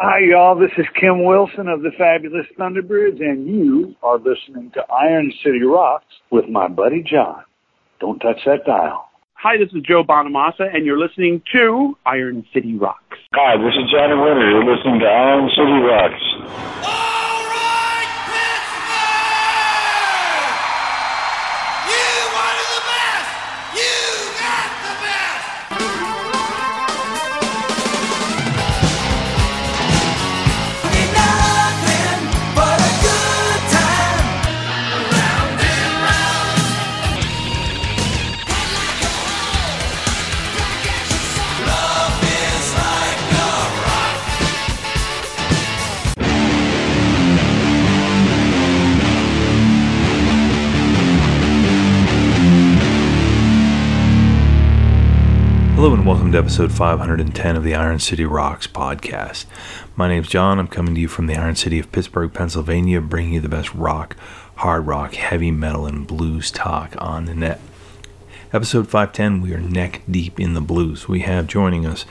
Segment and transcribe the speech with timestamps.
[0.00, 0.54] Hi, y'all.
[0.56, 5.64] This is Kim Wilson of the Fabulous Thunderbirds, and you are listening to Iron City
[5.64, 7.42] Rocks with my buddy John.
[7.98, 9.08] Don't touch that dial.
[9.34, 13.18] Hi, this is Joe Bonamassa, and you're listening to Iron City Rocks.
[13.34, 14.48] Hi, this is Johnny Winter.
[14.48, 17.07] You're listening to Iron City Rocks.
[55.88, 59.46] Hello and welcome to episode 510 of the Iron City Rocks podcast.
[59.96, 60.58] My name's John.
[60.58, 63.72] I'm coming to you from the Iron City of Pittsburgh, Pennsylvania, bringing you the best
[63.72, 64.14] rock,
[64.56, 67.58] hard rock, heavy metal, and blues talk on the net.
[68.52, 71.08] Episode 510, we are neck deep in the blues.
[71.08, 72.04] We have joining us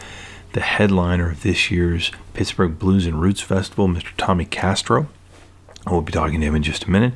[0.54, 4.10] the headliner of this year's Pittsburgh Blues and Roots Festival, Mr.
[4.18, 5.08] Tommy Castro.
[5.86, 7.14] We'll be talking to him in just a minute.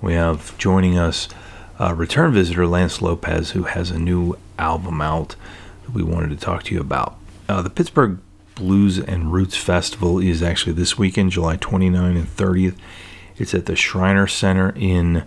[0.00, 1.28] We have joining us
[1.78, 5.36] a return visitor, Lance Lopez, who has a new album out
[5.92, 7.16] we wanted to talk to you about.
[7.48, 8.18] Uh, the Pittsburgh
[8.54, 12.76] Blues and Roots Festival is actually this weekend, July 29 and 30th.
[13.36, 15.24] It's at the Shriner Center in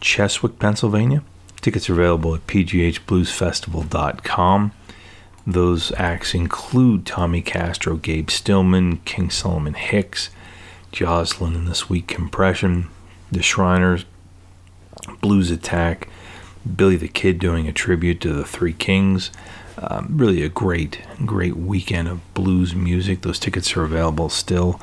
[0.00, 1.22] Cheswick, Pennsylvania.
[1.60, 4.72] Tickets are available at pghbluesfestival.com.
[5.46, 10.28] Those acts include Tommy Castro, Gabe Stillman, King Solomon Hicks,
[10.92, 12.88] Jocelyn and the Sweet Compression,
[13.32, 14.04] the Shriners,
[15.22, 16.08] Blues Attack,
[16.76, 19.30] Billy the Kid doing a tribute to the Three Kings,
[19.82, 23.22] um, really a great, great weekend of blues music.
[23.22, 24.80] Those tickets are available still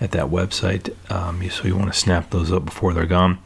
[0.00, 3.38] at that website, um, so you want to snap those up before they're gone.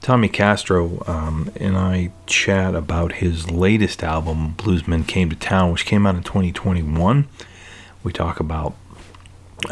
[0.00, 5.86] Tommy Castro um, and I chat about his latest album, Bluesmen Came to Town, which
[5.86, 7.28] came out in 2021.
[8.02, 8.74] We talk about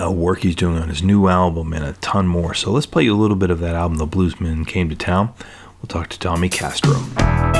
[0.01, 2.55] uh, work he's doing on his new album and a ton more.
[2.55, 5.35] So let's play you a little bit of that album, The Bluesmen Came to Town.
[5.83, 7.60] We'll talk to Tommy Castro.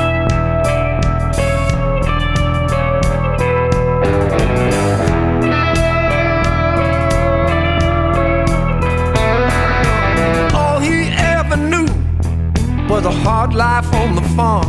[12.91, 14.69] Was a hard life on the farm.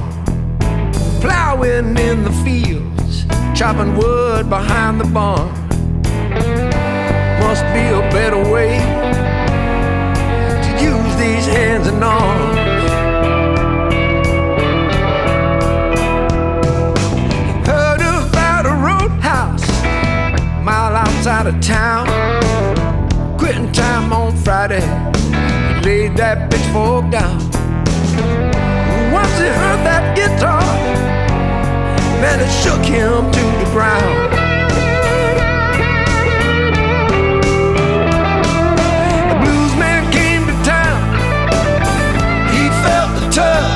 [1.22, 3.26] Plowing in the fields,
[3.58, 5.50] chopping wood behind the barn.
[7.40, 8.78] Must be a better way
[10.66, 12.92] to use these hands and arms.
[17.68, 22.06] Heard about a roadhouse a mile outside of town.
[23.40, 24.86] Quitting time on Friday,
[25.82, 27.51] laid that pitchfork down
[29.22, 30.66] once he heard that guitar,
[32.22, 34.18] man, it shook him to the ground.
[39.30, 41.02] The blues man came to town,
[42.54, 43.70] he felt the tug.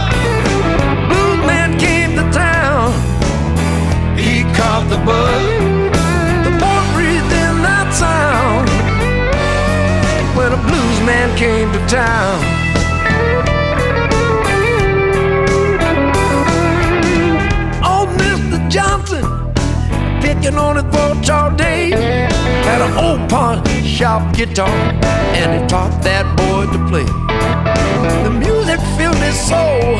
[1.10, 2.90] Blues man came to town,
[4.18, 5.42] he caught the bug.
[6.48, 8.68] The boy breathed in that sound
[10.38, 12.55] when a blues man came to town.
[20.46, 21.90] Picking on his porch all day.
[21.90, 27.06] Had an old pawn shop guitar, and he taught that boy to play.
[28.24, 30.00] The music filled his soul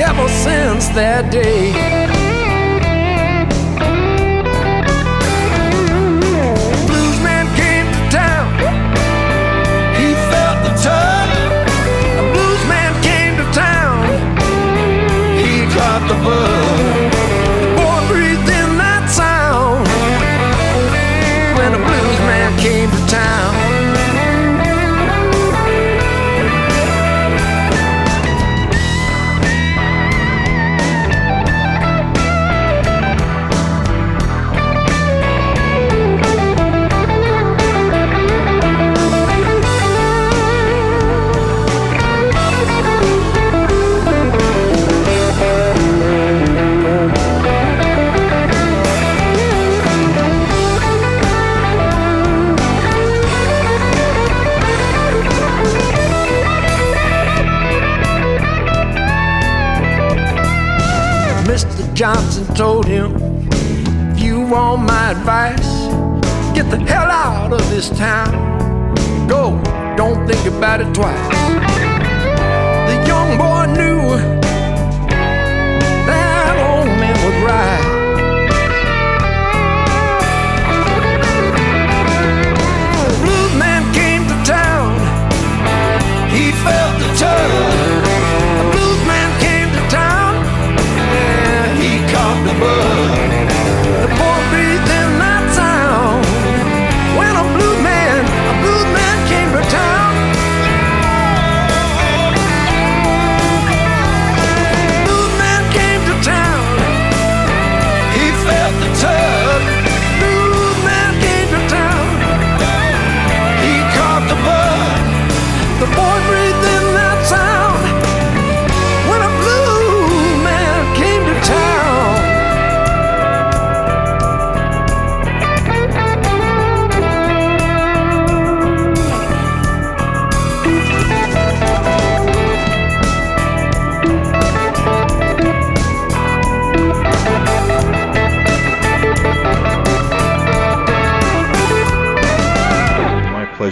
[0.00, 1.91] ever since that day.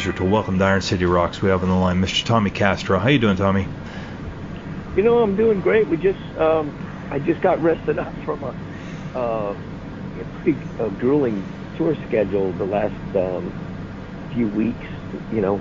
[0.01, 1.43] Pleasure to welcome to Iron City Rocks.
[1.43, 2.25] We have on the line Mr.
[2.25, 2.99] Tommy Castro.
[2.99, 3.67] How you doing, Tommy?
[4.97, 5.87] You know, I'm doing great.
[5.91, 6.73] We just, um,
[7.11, 8.55] I just got rested up from a,
[9.15, 10.59] uh, a pretty
[10.97, 11.45] grueling
[11.77, 13.53] tour schedule the last um,
[14.33, 14.87] few weeks.
[15.31, 15.61] You know,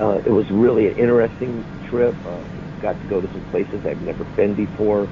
[0.00, 2.16] uh, it was really an interesting trip.
[2.24, 2.44] Uh,
[2.80, 5.06] got to go to some places I've never been before.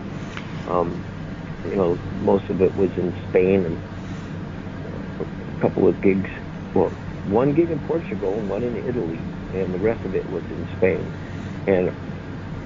[0.67, 1.05] Um,
[1.67, 3.83] you know, most of it was in Spain and
[5.21, 6.31] a couple of gigs.
[6.73, 9.19] Well, one gig in Portugal and one in Italy,
[9.55, 11.01] and the rest of it was in Spain.
[11.67, 11.93] And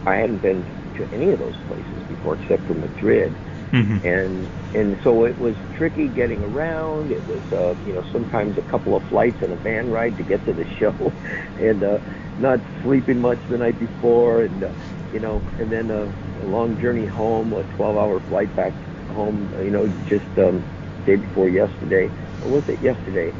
[0.07, 0.65] I hadn't been
[0.97, 3.33] to any of those places before except for Madrid.
[3.73, 4.07] Mm-hmm.
[4.07, 7.13] And and so it was tricky getting around.
[7.13, 10.23] It was uh, you know sometimes a couple of flights and a van ride to
[10.23, 11.13] get to the show,
[11.61, 11.99] and uh,
[12.41, 14.71] not sleeping much the night before, and uh,
[15.13, 16.11] you know, and then uh,
[16.43, 18.73] a long journey home, a 12-hour flight back
[19.15, 19.53] home.
[19.63, 20.65] You know, just um,
[21.05, 22.11] day before yesterday.
[22.45, 23.33] Or was it yesterday?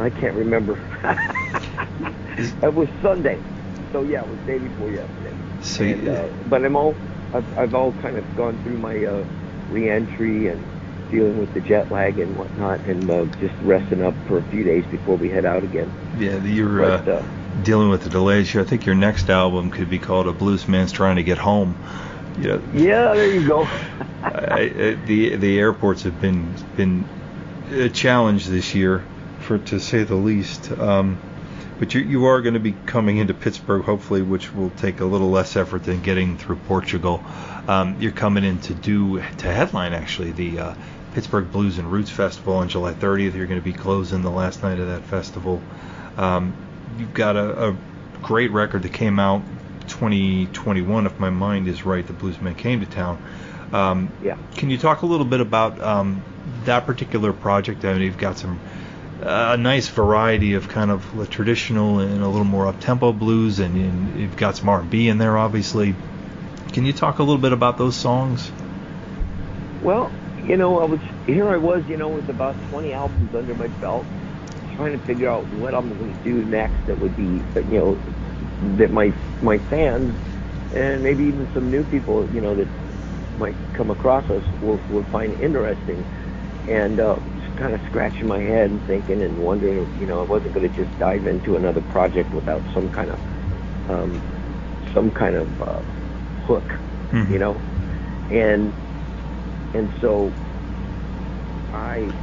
[0.00, 0.78] I can't remember.
[2.62, 3.38] it was Sunday.
[3.92, 5.34] So yeah, it was day before yesterday.
[5.62, 6.94] So, And, uh, but I'm all,
[7.34, 9.24] I've, I've all kind of gone through my uh,
[9.70, 10.64] re-entry and
[11.10, 14.62] dealing with the jet lag and whatnot, and uh, just resting up for a few
[14.62, 15.90] days before we head out again.
[16.18, 17.22] yeah, you're But uh, uh,
[17.64, 18.60] dealing with the delays here.
[18.60, 21.74] I think your next album could be called "A Blues Man's Trying to Get Home."
[22.38, 23.64] You know, yeah, there you go.
[24.22, 27.04] I, I, the the airports have been been
[27.70, 29.04] a challenge this year,
[29.58, 30.70] to say the least.
[30.72, 31.18] Um,
[31.78, 35.04] but you you are going to be coming into Pittsburgh, hopefully, which will take a
[35.06, 37.24] little less effort than getting through Portugal.
[37.66, 40.74] Um, you're coming in to do to headline actually the uh,
[41.14, 43.34] Pittsburgh Blues and Roots Festival on July 30th.
[43.34, 45.62] You're going to be closing the last night of that festival.
[46.16, 46.54] Um,
[46.98, 47.76] you've got a, a
[48.22, 49.42] great record that came out
[49.88, 52.06] 2021, if my mind is right.
[52.06, 53.22] The Bluesmen came to town.
[53.72, 54.36] Um, Yeah.
[54.56, 56.22] Can you talk a little bit about um,
[56.64, 57.84] that particular project?
[57.84, 58.60] I mean, you've got some
[59.22, 63.58] a nice variety of kind of the traditional and a little more up tempo blues,
[63.58, 65.94] and, and you've got some R&B in there, obviously.
[66.72, 68.50] Can you talk a little bit about those songs?
[69.82, 70.10] Well,
[70.44, 71.48] you know, I was here.
[71.48, 74.06] I was, you know, with about 20 albums under my belt,
[74.76, 76.86] trying to figure out what I'm going to do next.
[76.86, 77.98] That would be, you know,
[78.76, 79.12] that my
[79.42, 80.14] my fans
[80.74, 82.68] and maybe even some new people, you know, that
[83.38, 86.04] might come across us will will find interesting.
[86.68, 87.16] And uh,
[87.60, 90.84] kind of scratching my head and thinking and wondering, you know, I wasn't going to
[90.84, 93.20] just dive into another project without some kind of
[93.86, 94.24] um,
[94.94, 95.82] some kind of uh,
[96.46, 96.72] hook,
[97.12, 97.30] Mhm.
[97.32, 97.64] you know,
[98.30, 98.74] and
[99.74, 100.36] and so
[101.72, 102.16] I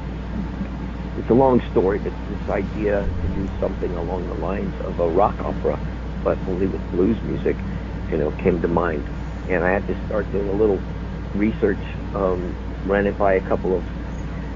[1.15, 5.09] it's a long story, but this idea to do something along the lines of a
[5.09, 5.81] rock opera,
[6.23, 7.65] but only with blues music,
[8.09, 9.09] you know, came to mind.
[9.45, 10.85] And I had to start doing a little
[11.33, 11.81] research,
[12.13, 13.85] um, ran it by a couple of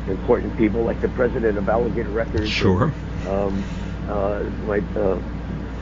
[0.07, 2.49] important people, like the president of Alligator Records.
[2.49, 2.93] Sure.
[3.27, 3.63] Um,
[4.07, 5.19] uh, my uh,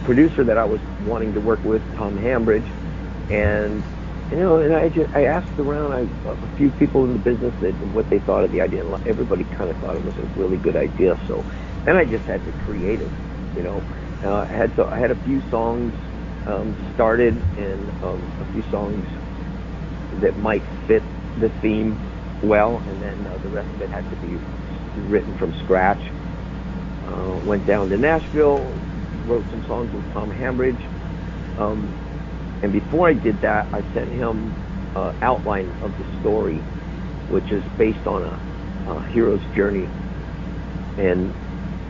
[0.03, 2.65] producer that I was wanting to work with, Tom Hambridge,
[3.29, 3.83] and
[4.31, 7.53] you know, and I just I asked around I, a few people in the business
[7.61, 10.39] that what they thought of the idea, and everybody kind of thought it was a
[10.39, 11.17] really good idea.
[11.27, 11.43] So,
[11.85, 13.09] then I just had to create it.
[13.55, 13.83] You know,
[14.23, 15.93] uh, I had so I had a few songs
[16.45, 19.05] um, started and um, a few songs
[20.21, 21.03] that might fit
[21.39, 21.97] the theme
[22.43, 24.37] well, and then uh, the rest of it had to be
[25.09, 26.01] written from scratch.
[27.03, 28.81] Uh, went down to Nashville,
[29.25, 30.91] wrote some songs with Tom Hambridge.
[31.57, 31.99] Um,
[32.61, 34.59] and before I did that, I sent him
[34.95, 36.69] uh, outline of the story,
[37.27, 39.93] which is based on a, a hero's journey.
[40.97, 41.35] And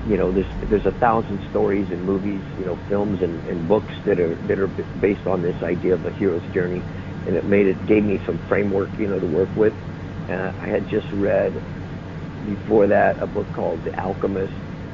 [0.03, 3.93] you know, there's there's a thousand stories and movies, you know, films and, and books
[4.05, 6.87] that are that are based on this idea of a hero's journey,
[7.25, 9.75] and it made it gave me some framework, you know, to work with.
[10.29, 11.63] And I had just read
[12.45, 14.53] before that a book called The Alchemist,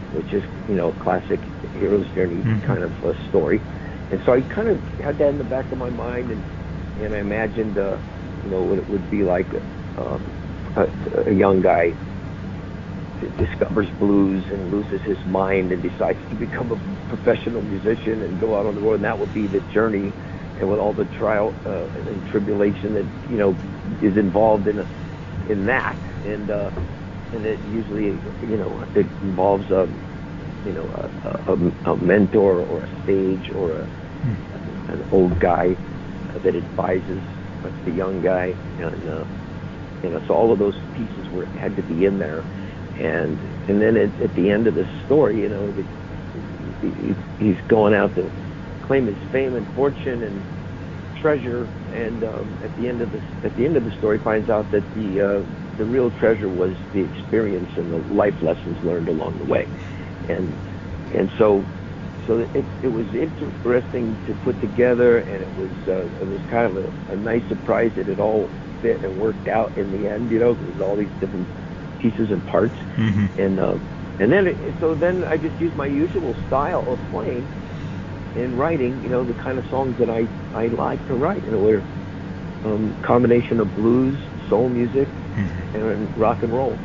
[0.10, 2.63] which is you know a classic hero's journey Mhm.
[2.65, 3.63] kind of a story.
[4.12, 6.46] And so I kind of had that in the back of my mind, and
[6.98, 8.00] and I imagined, uh,
[8.44, 9.51] you know, what it would be like
[9.98, 10.32] um,
[10.75, 10.86] a,
[11.27, 11.96] a young guy
[13.38, 16.77] discovers blues and loses his mind and decides to become a
[17.10, 20.15] professional musician and go out on the road, and that would be the journey,
[20.58, 23.60] and with all the trial uh, and tribulation that you know
[24.01, 24.86] is involved in a,
[25.46, 26.72] in that, and uh,
[27.32, 29.88] and it usually you know it involves a
[30.64, 31.10] you know
[31.46, 33.90] a, a, a mentor or a stage or a,
[34.88, 35.78] an old guy
[36.34, 37.24] that advises
[37.84, 39.25] the young guy, and uh,
[40.04, 42.46] you know so all of those pieces were had to be in there,
[43.00, 45.88] and and then at, at the end of the story, you know, the,
[46.82, 48.32] he, he's going out to
[48.82, 50.46] claim his fame and fortune and
[51.20, 54.50] treasure, and um, at the end of the at the end of the story, finds
[54.50, 59.10] out that the uh, the real treasure was the experience and the life lessons learned
[59.10, 59.70] along the way,
[60.28, 60.60] and
[61.12, 61.70] and so
[62.28, 66.68] so it, it was interesting to put together, and it was uh, it was kind
[66.78, 70.32] of a, a nice surprise that it all fit and worked out in the end,
[70.32, 71.50] you know, because all these different
[72.00, 73.78] pieces and parts, hmm and uh,
[74.20, 77.52] and then it, so then I just used my usual style of playing
[78.36, 81.51] in writing, you know, the kind of songs that I I like to write, you
[81.51, 81.84] know, where
[82.63, 84.18] um, combination of blues,
[84.50, 86.77] soul music, hmm and rock and roll.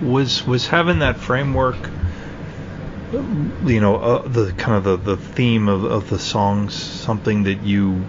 [0.00, 1.90] was was having that framework
[3.64, 7.62] you know uh, the kind of the, the theme of, of the songs something that
[7.62, 8.04] you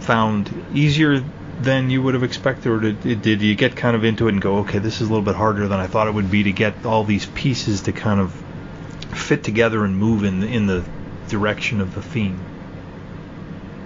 [0.00, 1.22] found easier
[1.60, 4.42] than you would have expected or did, did you get kind of into it and
[4.42, 6.52] go okay this is a little bit harder than I thought it would be to
[6.52, 8.32] get all these pieces to kind of
[9.14, 10.84] fit together and move in the, in the
[11.28, 12.48] direction of the theme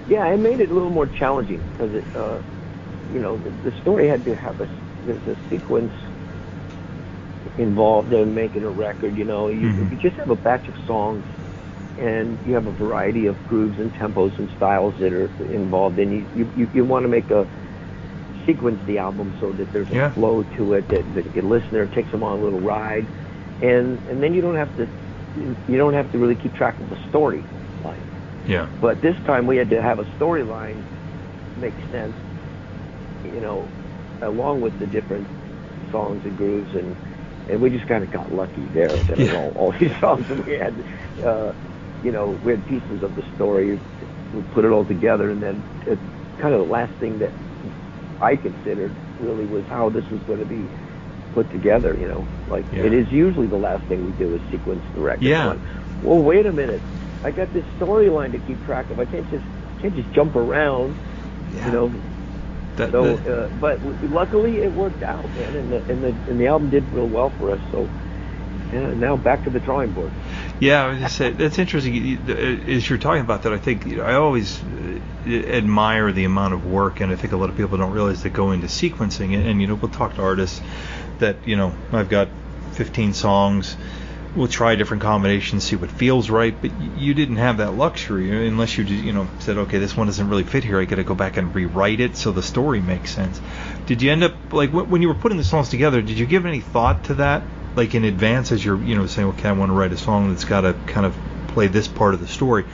[0.07, 2.43] Yeah, it made it a little more challenging because it, uh,
[3.09, 4.69] you know, the, the story had to have a
[5.01, 5.93] there's a sequence
[7.57, 9.17] involved in making a record.
[9.17, 9.91] You know, you, Mhm.
[9.91, 11.27] you just have a batch of songs,
[11.97, 15.99] and you have a variety of grooves and tempos and styles that are involved.
[15.99, 17.49] And you you, you, you want to make a
[18.47, 20.13] sequence the album so that there's a Yeah.
[20.15, 23.11] flow to it that, that the listener takes them on a little ride,
[23.61, 24.91] and and then you don't have to
[25.35, 27.49] you don't have to really keep track of the story
[27.85, 28.07] line.
[28.45, 30.87] yeah But this time we had to have a storyline
[31.57, 32.17] make sense,
[33.25, 33.73] you know,
[34.23, 35.29] along with the different
[35.91, 36.99] songs and grooves, and
[37.49, 39.33] and we just kind of got lucky there that Yeah.
[39.33, 40.85] all, all these songs that we had,
[41.27, 41.53] uh,
[42.03, 43.83] you know, we had pieces of the story,
[44.33, 46.01] we put it all together, and then it,
[46.41, 47.35] kind of the last thing that
[48.21, 50.71] I considered really was how this was going to be
[51.33, 51.97] put together.
[51.99, 52.85] You know, like Yeah.
[52.85, 55.23] it is usually the last thing we do is sequence the record.
[55.25, 55.57] Yeah.
[56.03, 56.81] Well, wait a minute.
[57.25, 58.99] I got this storyline to keep track of.
[58.99, 59.45] I can't just
[59.81, 60.97] can't just jump around.
[61.55, 61.67] Yeah.
[61.67, 61.93] You know.
[62.77, 63.79] that, So, that- uh, but
[64.11, 67.31] luckily it worked out, man, and the and the and the album did real well
[67.39, 67.61] for us.
[67.71, 67.87] So,
[68.73, 70.11] yeah, now back to the drawing board.
[70.59, 72.19] Yeah, I was just say that's interesting.
[72.27, 72.33] Uh,
[72.71, 74.59] As you're talking about that, I think you know, I always
[75.27, 78.23] uh, admire the amount of work, and I think a lot of people don't realize
[78.23, 79.35] that go into sequencing.
[79.35, 80.62] And, and you know, we'll talk to artists
[81.23, 82.29] that you know I've got
[82.73, 83.76] 15 songs.
[84.35, 86.55] We'll try different combinations, see what feels right.
[86.59, 89.97] But you didn't have that luxury uh, unless you just, you know said, okay, this
[89.97, 90.81] one doesn't really fit here.
[90.81, 93.41] I got to go back and rewrite it so the story makes sense.
[93.87, 96.00] Did you end up like when you were putting the songs together?
[96.00, 97.43] Did you give any thought to that,
[97.76, 100.31] like in advance, as you're you know saying, okay, I want to write a song
[100.31, 101.17] that's got to kind of
[101.49, 102.64] play this part of the story.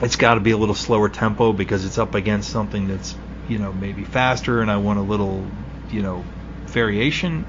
[0.00, 3.14] It's got to be a little slower tempo because it's up against something that's
[3.46, 5.46] you know maybe faster, and I want a little
[5.90, 6.24] you know
[6.68, 7.46] variation,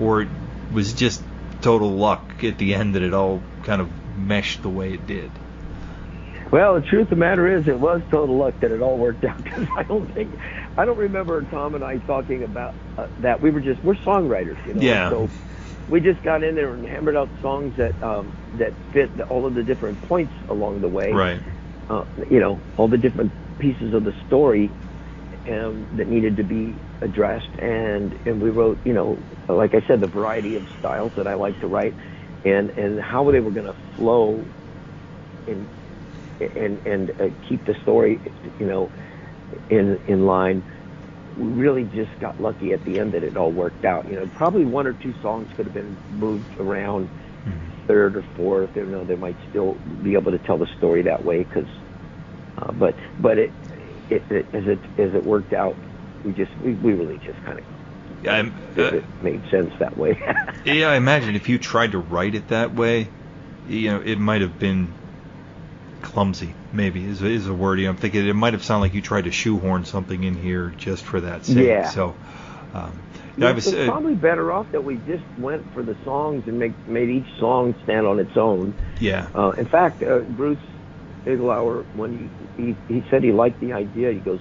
[0.00, 0.26] or
[0.72, 1.22] was just
[1.62, 5.30] total luck at the end that it all kind of meshed the way it did?
[6.50, 9.24] Well, the truth of the matter is, it was total luck that it all worked
[9.24, 10.36] out because I don't think,
[10.76, 13.40] I don't remember Tom and I talking about uh, that.
[13.40, 14.82] We were just, we're songwriters, you know.
[14.82, 15.10] Yeah.
[15.10, 15.28] So
[15.88, 19.46] we just got in there and hammered out songs that um, that fit the, all
[19.46, 21.12] of the different points along the way.
[21.12, 21.40] Right.
[21.88, 24.70] Uh, you know, all the different pieces of the story
[25.48, 30.00] um, that needed to be addressed, and and we wrote, you know, like I said,
[30.00, 31.94] the variety of styles that I like to write,
[32.44, 34.44] and and how they were going to flow
[35.46, 35.68] in
[36.40, 38.20] and and uh, keep the story,
[38.58, 38.90] you know,
[39.68, 40.64] in in line.
[41.36, 44.08] We really just got lucky at the end that it all worked out.
[44.08, 47.08] You know, probably one or two songs could have been moved around,
[47.86, 48.70] third or fourth.
[48.74, 51.38] You know, they might still be able to tell the story that way.
[51.44, 51.68] Because,
[52.58, 53.52] uh, but but it,
[54.10, 55.76] it, it as it as it worked out,
[56.24, 57.64] we just we, we really just kind of
[58.22, 58.48] Yeah,
[58.78, 60.18] uh, it made sense that way.
[60.64, 63.08] yeah, I imagine if you tried to write it that way,
[63.68, 64.88] you know, it might have been
[66.02, 66.54] clumsy.
[66.72, 67.78] Maybe is is a word.
[67.78, 70.34] You know, I'm thinking it might have sounded like you tried to shoehorn something in
[70.34, 71.66] here just for that sake.
[71.66, 71.90] Yeah.
[71.90, 72.14] So,
[72.74, 72.92] um,
[73.36, 76.44] Yeah, I was, it's uh, probably better off that we just went for the songs
[76.46, 78.74] and make made each song stand on its own.
[79.00, 80.58] yeah, Uh, in fact, uh, Bruce
[81.26, 84.40] Iglauer, when he, he he said he liked the idea, he goes,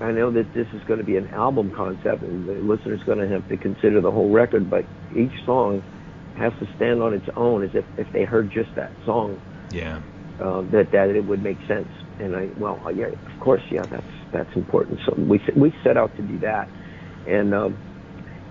[0.00, 3.18] "I know that this is going to be an album concept, and the listener's going
[3.18, 4.84] to have to consider the whole record, but
[5.14, 5.82] each song
[6.36, 10.00] has to stand on its own, as if if they heard just that song, yeah,
[10.40, 11.88] uh, that that it would make sense."
[12.18, 15.00] And I, well, yeah, of course, yeah, that's that's important.
[15.06, 16.68] So we we set out to do that,
[17.26, 17.78] and um,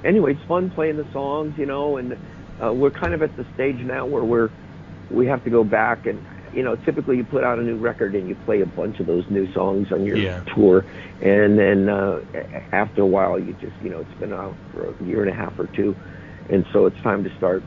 [0.03, 2.13] anyway, it's fun playing the songs, you know, and
[2.63, 4.49] uh, we're kind of at the stage now where we're
[5.11, 6.19] we have to go back and
[6.55, 9.05] you know typically you put out a new record and you play a bunch of
[9.07, 10.43] those new songs on your Yeah.
[10.55, 10.85] tour.
[11.21, 12.19] And then uh,
[12.71, 15.35] after a while you just you know it's been out for a year and a
[15.35, 15.95] half or two.
[16.49, 17.63] And so it's time to start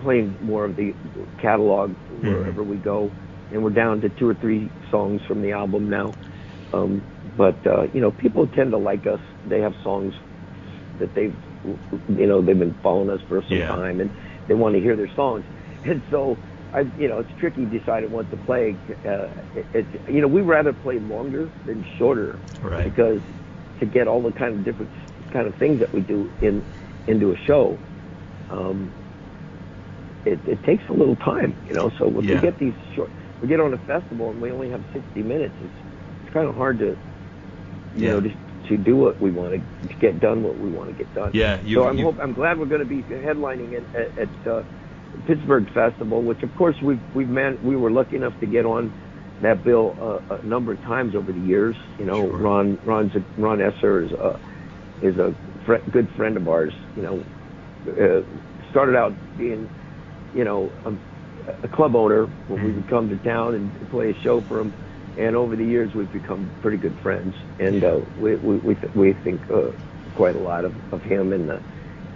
[0.00, 0.94] playing more of the
[1.40, 3.12] catalog wherever we go.
[3.50, 6.16] And we're down to two or three songs from the album now.
[6.72, 7.04] Um,
[7.36, 9.20] but uh, you know people tend to like us.
[9.44, 10.14] They have songs
[10.98, 13.68] that they've you know they've been following us for some Yeah.
[13.68, 14.10] time and
[14.48, 15.44] they want to hear their songs.
[15.84, 16.40] And so
[16.72, 20.42] I you know it's tricky deciding what to play uh, it, it you know we
[20.42, 22.84] rather play longer than shorter right.
[22.84, 23.22] because
[23.80, 24.90] to get all the kind of different
[25.32, 26.64] kind of things that we do in
[27.06, 27.80] into a show
[28.50, 28.92] um,
[30.24, 32.34] it, it takes a little time you know so when Yeah.
[32.36, 35.56] we get these short we get on a festival and we only have 60 minutes
[35.60, 35.74] it's
[36.22, 36.98] it's kind of hard to
[37.94, 38.10] you Yeah.
[38.12, 38.30] know to,
[38.68, 41.30] to do what we want to, to get done what we want to get done
[41.32, 44.18] Yeah, you, so I'm you- hope, I'm glad we're going to be headlining at, at,
[44.18, 44.64] at uh,
[45.26, 48.92] Pittsburgh Festival, which of course we've we've man we were lucky enough to get on
[49.42, 51.76] that bill uh, a number of times over the years.
[51.98, 52.38] You know, Sure.
[52.38, 54.38] Ron Ron's a, Ron Esser is a
[55.02, 55.34] is a
[55.64, 56.72] fr- good friend of ours.
[56.96, 57.24] You know,
[57.88, 58.22] uh,
[58.70, 59.68] started out being
[60.34, 60.92] you know a,
[61.64, 62.76] a club owner when we Mhm.
[62.76, 64.72] would come to town and play a show for him.
[65.18, 68.94] And over the years, we've become pretty good friends, and uh, we we we, th-
[68.94, 69.70] we think uh,
[70.14, 71.60] quite a lot of, of him and the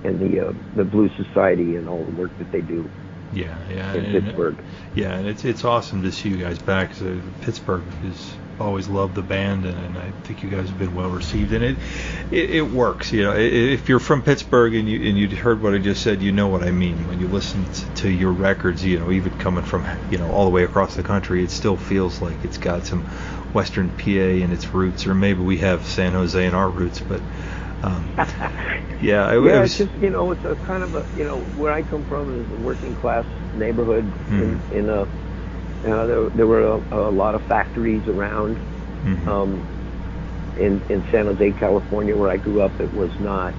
[0.05, 2.88] and the uh, the Blue Society and all the work that they do
[3.35, 4.57] yeah, yeah, in and- Pittsburgh.
[4.95, 6.91] Yeah, and it's it's awesome to see you guys back.
[6.91, 10.79] 'cause, uh, Pittsburgh has always loved the band, and, and I think you guys have
[10.79, 11.53] been well received.
[11.55, 11.77] And it
[12.31, 13.11] it, it works.
[13.11, 16.03] You know, I- if you're from Pittsburgh and you and you heard what I just
[16.03, 16.97] said, you know what I mean.
[17.09, 17.65] When you listen
[17.97, 21.03] to your records, you know, even coming from you know all the way across the
[21.03, 23.01] country, it still feels like it's got some
[23.55, 24.11] Western PA
[24.45, 27.21] in its roots, or maybe we have San Jose in our roots, but.
[27.83, 28.14] Um,
[29.01, 31.25] yeah, I, yeah, I it's was, just you know, it's a kind of a you
[31.25, 34.62] know where I come from is a working class neighborhood Mhm.
[34.71, 38.61] in, in a uh, there, there were a, a lot of factories around.
[39.03, 39.27] mhm.
[39.27, 39.66] Um,
[40.57, 43.57] in in San Jose, California, where I grew up, it was not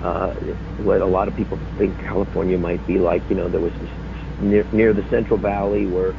[0.00, 0.34] uh,
[0.76, 3.24] what a lot of people think California might be like.
[3.28, 3.90] You know, there was this
[4.38, 6.16] near, near the Central Valley where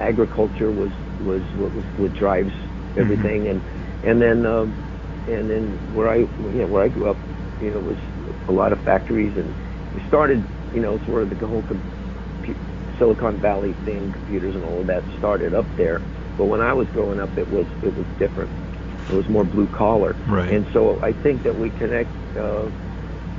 [0.00, 2.52] agriculture was was what was what drives
[2.96, 3.62] everything, and
[4.02, 4.87] and then um,
[5.28, 7.20] and then where I you know, where I grew up,
[7.60, 7.98] you know, was
[8.48, 9.54] a lot of factories, and
[9.92, 11.64] we started, you know, sort of the whole
[12.98, 16.02] Silicon Valley thing, computers and all of that started up there.
[16.36, 18.50] But when I was growing up, it was it was different.
[19.08, 20.52] It was more blue collar, Right.
[20.52, 22.70] and so I think that we connect uh,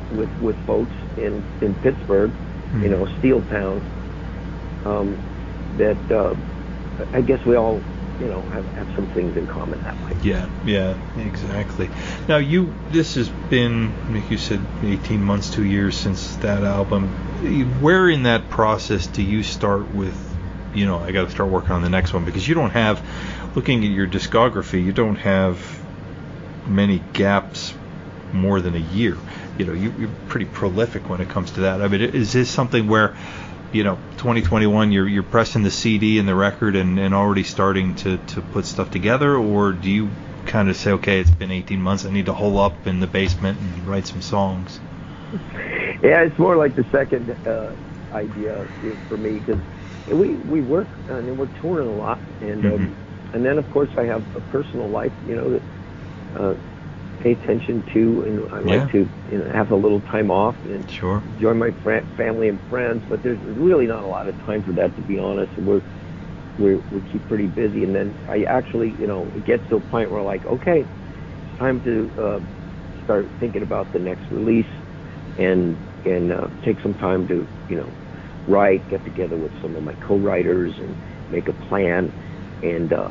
[0.09, 2.33] with with folks in in Pittsburgh,
[2.73, 2.83] Mhm.
[2.83, 3.83] you know, Steel Town.
[4.85, 5.19] Um,
[5.77, 6.35] that uh,
[7.13, 7.83] I guess we all,
[8.19, 10.15] you know, have, have some things in common that way.
[10.21, 11.89] Yeah, yeah, exactly.
[12.27, 17.07] Now you, this has been, like you said, 18 months, two years since that album.
[17.81, 20.17] Where in that process do you start with,
[20.73, 23.03] you know, I got to start working on the next one because you don't have,
[23.55, 25.79] looking at your discography, you don't have
[26.67, 27.73] many gaps
[28.33, 29.17] more than a year.
[29.57, 31.81] You know, you, you're pretty prolific when it comes to that.
[31.81, 33.15] I mean, is this something where,
[33.71, 37.95] you know, 2021, you're you're pressing the CD and the record and, and already starting
[37.95, 40.11] to, to put stuff together, or do you
[40.45, 43.07] kind of say, okay, it's been 18 months, I need to hole up in the
[43.07, 44.79] basement and write some songs?
[46.01, 47.75] Yeah, it's more like the second uh,
[48.11, 48.67] idea
[49.07, 49.61] for me because
[50.07, 52.73] we we work and we're touring a lot, and Mhm.
[52.73, 52.97] um,
[53.33, 55.63] and then of course I have a personal life, you know, that
[56.35, 56.53] uh,
[57.19, 58.85] pay attention to, and I Yeah.
[58.85, 61.25] like to you know have a little time off and Sure.
[61.25, 63.03] enjoy my fr- family and friends.
[63.07, 65.53] But there's really not a lot of time for that, to be honest.
[65.57, 65.81] We're
[66.57, 69.81] we we keep pretty busy, and then I actually, you know, it gets to a
[69.81, 70.89] point where like, okay,
[71.41, 72.39] it's time to uh,
[73.03, 74.67] start thinking about the next release,
[75.37, 77.95] and and uh, take some time to, you know,
[78.47, 80.97] write, get together with some of my co-writers, and
[81.29, 82.13] make a plan,
[82.61, 83.09] and uh,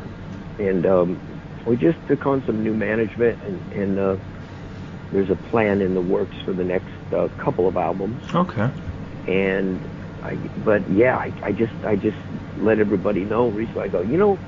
[0.59, 4.17] and um, we just took on some new management, and and uh,
[5.11, 8.73] there's a plan in the works for the next uh, couple of albums, Okay.
[9.27, 9.87] and
[10.23, 12.17] I, but yeah, I, I just I just
[12.57, 13.85] let everybody know recently.
[13.85, 14.41] I go, you know,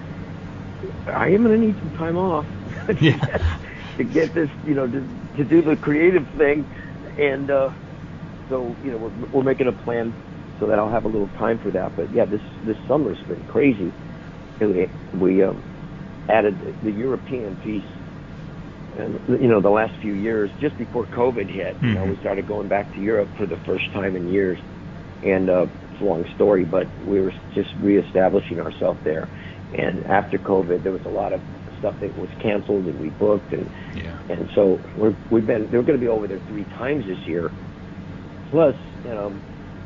[1.07, 2.47] I am gonna need some time off
[3.01, 3.19] Yeah.
[3.99, 6.67] to get this, you know, to, to do the creative thing,
[7.17, 7.71] and uh,
[8.49, 10.17] so you know we're, we're making a plan
[10.59, 11.95] so that I'll have a little time for that.
[11.97, 13.97] But yeah, this this summer's been crazy.
[14.61, 15.70] We, we um,
[16.29, 17.85] added the, European piece,
[18.99, 22.47] and you know the last few years, just before COVID hit, you know, we started
[22.47, 24.59] going back to Europe for the first time in years,
[25.23, 29.29] and uh, it's a long story, but we were just reestablishing ourselves there.
[29.77, 31.41] And after COVID, there was a lot of
[31.79, 34.19] stuff that was canceled and rebooked, and Yeah.
[34.29, 37.51] and so we're, we've been they're going to be over there three times this year.
[38.51, 38.75] Plus,
[39.09, 39.41] um,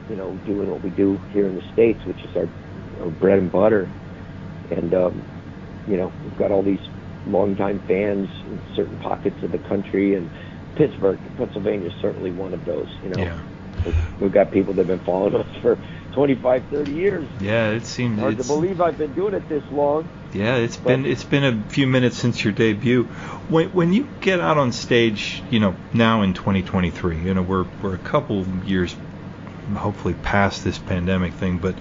[0.08, 2.48] you know, doing what we do here in the states, which is our,
[3.04, 3.88] our bread and butter.
[4.70, 5.22] And um,
[5.86, 6.80] you know, we've got all these
[7.26, 10.30] longtime fans in certain pockets of the country, and
[10.76, 12.88] Pittsburgh, Pennsylvania, is certainly one of those.
[13.02, 13.38] You know, Yeah.
[14.20, 15.78] We've- got people that have been following us for
[16.12, 17.26] 25, 30 years.
[17.40, 20.08] Yeah, it seems hard to believe I've been doing it this long.
[20.32, 23.04] Yeah, it's but, been it's been a few minutes since your debut.
[23.48, 27.66] When when you get out on stage, you know, now in 2023, you know, we're
[27.82, 28.96] we're a couple years
[29.72, 31.74] hopefully past this pandemic thing, but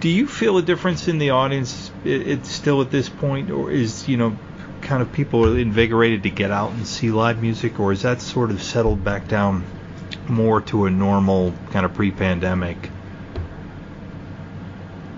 [0.00, 3.70] do you feel a difference in the audience it, it's still at this point or
[3.70, 4.36] is, you know,
[4.80, 8.50] kind of people invigorated to get out and see live music or is that sort
[8.50, 9.64] of settled back down
[10.28, 12.90] more to a normal kind of pre-pandemic?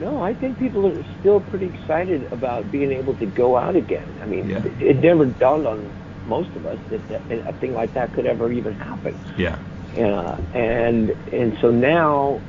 [0.00, 4.06] No, I think people are still pretty excited about being able to go out again.
[4.22, 4.64] I mean, Yeah.
[4.64, 5.90] it, it never dawned on
[6.26, 9.18] most of us that, that a thing like that could ever even happen.
[9.36, 9.56] Yeah.
[9.96, 12.44] Uh, and and so now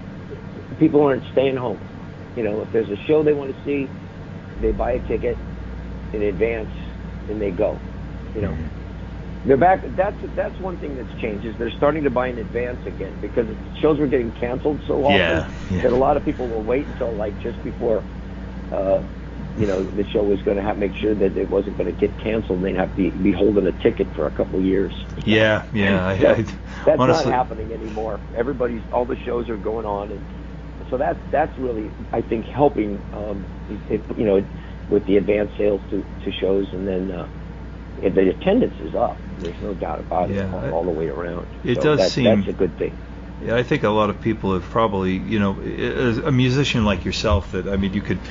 [0.80, 1.84] people aren't staying home.
[2.36, 3.94] You know, if there's a show they want to see,
[4.60, 5.44] they buy a ticket
[6.14, 6.70] in advance
[7.28, 7.84] and they go.
[8.34, 8.58] You know,
[9.44, 9.84] they're back.
[9.96, 13.48] That's that's one thing that's changed is they're starting to buy in advance again because
[13.82, 15.82] shows were getting canceled so often Yeah, yeah.
[15.84, 18.06] that a lot of people will wait until like just before.
[18.72, 19.04] Uh,
[19.56, 21.94] you know, the show was going to have make sure that it wasn't going to
[21.94, 24.66] get canceled, and they'd have to be, be holding a ticket for a couple of
[24.66, 24.94] years.
[25.18, 26.06] Yeah, yeah.
[26.06, 26.46] I, I,
[26.86, 28.24] that's honestly, not happening anymore.
[28.36, 30.28] Everybody's all the shows are going on, and
[30.90, 33.04] so that's that's really I think helping.
[33.14, 34.42] Um, it, you know,
[34.88, 37.28] with the advance sales to, to shows, and then uh,
[37.98, 39.24] the attendance is up.
[39.38, 41.48] There's no doubt about Yeah, it all, all the way around.
[41.64, 43.00] It So does that, seem- that's a good thing.
[43.40, 47.06] Yeah, I think a lot of people have probably, you know, as a musician like
[47.06, 48.22] yourself, that I mean, you could,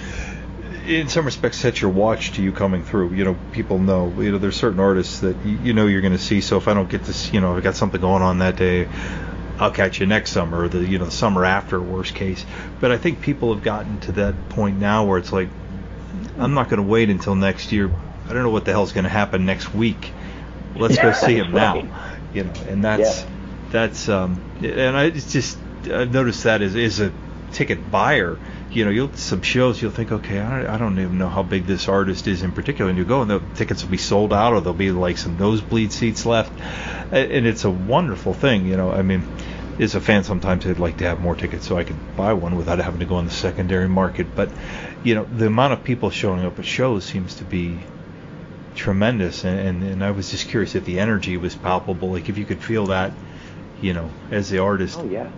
[0.86, 3.12] in some respects, set your watch to you coming through.
[3.14, 4.12] You know, people know.
[4.18, 6.40] You know, there's certain artists that you, you know you're going to see.
[6.40, 8.56] So if I don't get this, you know, if I got something going on that
[8.56, 8.88] day,
[9.58, 12.44] I'll catch you next summer, or the you know the summer after, worst case.
[12.80, 15.48] But I think people have gotten to that point now where it's like,
[16.38, 17.90] I'm not going to wait until next year.
[18.28, 20.12] I don't know what the hell's going to happen next week.
[20.76, 21.84] Let's go see him Right.
[21.84, 22.20] now.
[22.32, 23.28] You know, and that's Yeah.
[23.70, 25.58] that's um and I it's just
[25.90, 27.12] I've noticed that is is a
[27.52, 28.38] ticket buyer.
[28.70, 31.42] You know, you'll some shows you'll think, okay, I don't, I don't even know how
[31.42, 34.32] big this artist is in particular, and you go and the tickets will be sold
[34.32, 36.52] out, or there'll be like some nosebleed seats left,
[37.12, 38.66] and it's a wonderful thing.
[38.66, 39.24] You know, I mean,
[39.78, 42.56] as a fan, sometimes I'd like to have more tickets so I could buy one
[42.56, 44.34] without having to go on the secondary market.
[44.34, 44.50] But
[45.02, 47.78] you know, the amount of people showing up at shows seems to be
[48.76, 52.38] tremendous, and, and and I was just curious if the energy was palpable, like if
[52.38, 53.12] you could feel that,
[53.80, 54.98] you know, as the artist.
[55.00, 55.28] Oh yeah.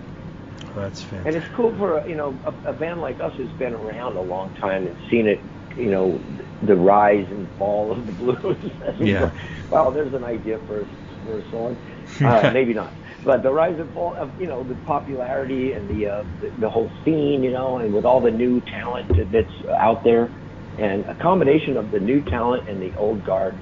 [0.75, 3.73] That's And it's cool for a, you know a, a band like us who's been
[3.75, 5.41] around a long time and seen it,
[5.77, 6.23] you know,
[6.61, 8.57] the rise and fall of the blues.
[8.99, 9.31] Yeah.
[9.71, 10.87] well, there's an idea for
[11.23, 11.79] for a song.
[12.23, 12.95] Uh, maybe not.
[13.25, 16.71] But the rise and fall of you know the popularity and the, uh, the the
[16.71, 19.49] whole scene, you know, and with all the new talent that's
[19.81, 20.33] out there,
[20.77, 23.61] and a combination of the new talent and the old guard,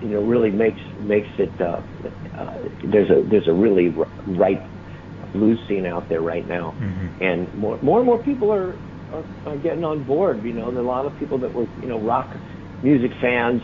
[0.00, 1.54] you know, really makes makes it.
[1.60, 1.82] Uh,
[2.38, 3.94] uh, there's a there's a really
[4.26, 4.62] ripe
[5.34, 7.10] blues scene out there right now, Mhm.
[7.20, 8.78] and more more and more people are,
[9.12, 10.42] are are getting on board.
[10.44, 12.28] You know, there are a lot of people that were you know rock
[12.82, 13.62] music fans.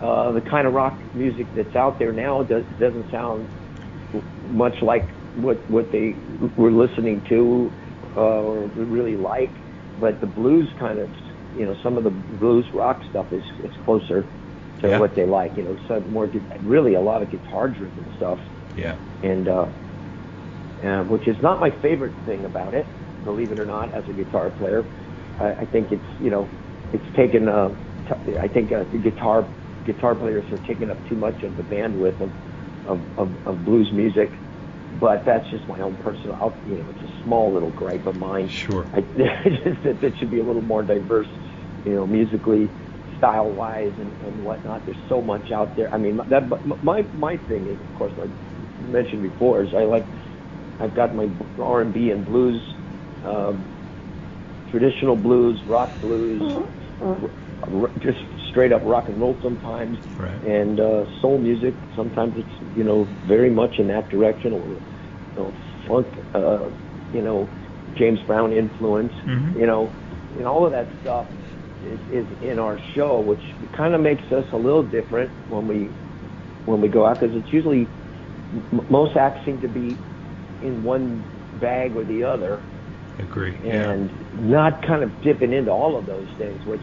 [0.00, 3.50] Uh, the kind of rock music that's out there now does, doesn't sound
[4.48, 6.16] much like what what they
[6.56, 7.70] were listening to
[8.16, 9.54] uh, or really like,
[9.98, 11.10] but the blues kind of,
[11.52, 14.20] you know, some of the blues rock stuff is is closer
[14.80, 14.98] to Yeah.
[14.98, 15.56] what they like.
[15.58, 16.30] You know, so more
[16.62, 18.38] really a lot of guitar driven stuff
[18.74, 18.96] Yeah.
[19.22, 19.66] and uh,
[20.84, 22.86] uh, which is not my favorite thing about it,
[23.22, 24.86] believe it or not, as a guitar player.
[25.38, 26.52] I, I think it's you know,
[26.92, 27.48] it's taken.
[27.48, 27.70] Uh,
[28.08, 29.50] t- I think uh, the guitar
[29.84, 32.34] guitar players are taking up too much of the bandwidth of
[32.84, 34.32] of, of, of blues music.
[34.92, 36.36] But that's just my own personal.
[36.40, 38.52] I'll- You know, it's a small little gripe of mine.
[38.66, 38.90] Sure.
[38.92, 41.28] I just that it should be a little more diverse,
[41.84, 42.72] you know, musically,
[43.16, 44.84] style wise and, and whatnot.
[44.84, 45.92] There's so much out there.
[45.94, 46.42] I mean, that
[46.82, 48.30] my my thing is, of course, like
[48.80, 50.06] I mentioned before, is I like
[50.80, 52.62] I've got my R&B and blues,
[53.22, 53.66] um,
[54.70, 56.40] traditional blues, rock blues,
[57.02, 57.24] Mm-hmm.
[57.82, 58.18] r- just
[58.50, 60.42] straight up rock and roll sometimes, Right.
[60.42, 61.74] and uh, soul music.
[61.94, 64.80] Sometimes it's you know very much in that direction, or you
[65.36, 65.54] know,
[65.86, 66.70] funk, uh,
[67.10, 67.52] you know,
[67.98, 69.54] James Brown influence, Mhm.
[69.58, 69.94] you know,
[70.36, 71.26] and all of that stuff
[71.82, 73.42] is, is in our show, which
[73.76, 75.94] kind of makes us a little different when we
[76.64, 77.90] when we go out because it's usually
[78.52, 80.00] m- most acts seem to be
[80.62, 82.62] in one bag or the other
[83.18, 83.58] Agree.
[83.62, 86.82] and not kind of dipping into all of those things, which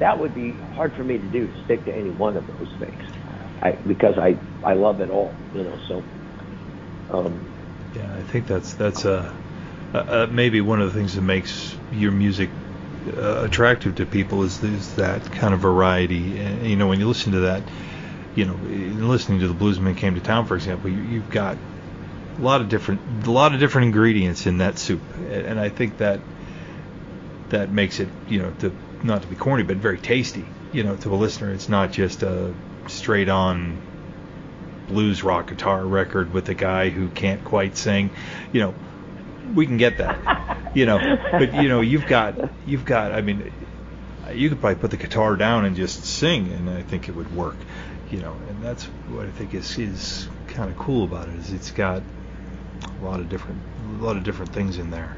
[0.00, 2.68] that would be hard for me to do, to stick to any one of those
[2.78, 3.02] things,
[3.62, 5.78] I, because I I love it all, you know.
[5.88, 6.04] So,
[7.10, 7.48] um,
[7.94, 9.32] Yeah, I think that's that's uh,
[9.94, 12.50] uh, maybe one of the things that makes your music
[13.16, 16.38] uh, attractive to people is, is that kind of variety.
[16.38, 17.62] And, you know, when you listen to that,
[18.34, 21.56] you know, in listening to the Bluesman Came to Town, for example, you, you've got
[22.38, 25.98] a lot of different a lot of different ingredients in that soup, and I think
[25.98, 26.20] that
[27.50, 28.72] that makes it, you know, to
[29.02, 30.44] not to be corny, but very tasty.
[30.72, 32.54] You know, to a listener, it's not just a
[32.86, 33.80] straight on
[34.88, 38.10] blues rock guitar record with a guy who can't quite sing.
[38.52, 38.74] You know,
[39.54, 40.72] we can get that.
[40.74, 40.98] You know,
[41.32, 43.12] but you know, you've got you've got.
[43.12, 43.52] I mean,
[44.32, 47.34] you could probably put the guitar down and just sing, and I think it would
[47.34, 47.56] work.
[48.10, 51.52] You know, and that's what I think is is kind of cool about it is
[51.52, 52.02] it's got
[52.84, 55.16] a lot of different a lot of different things in there.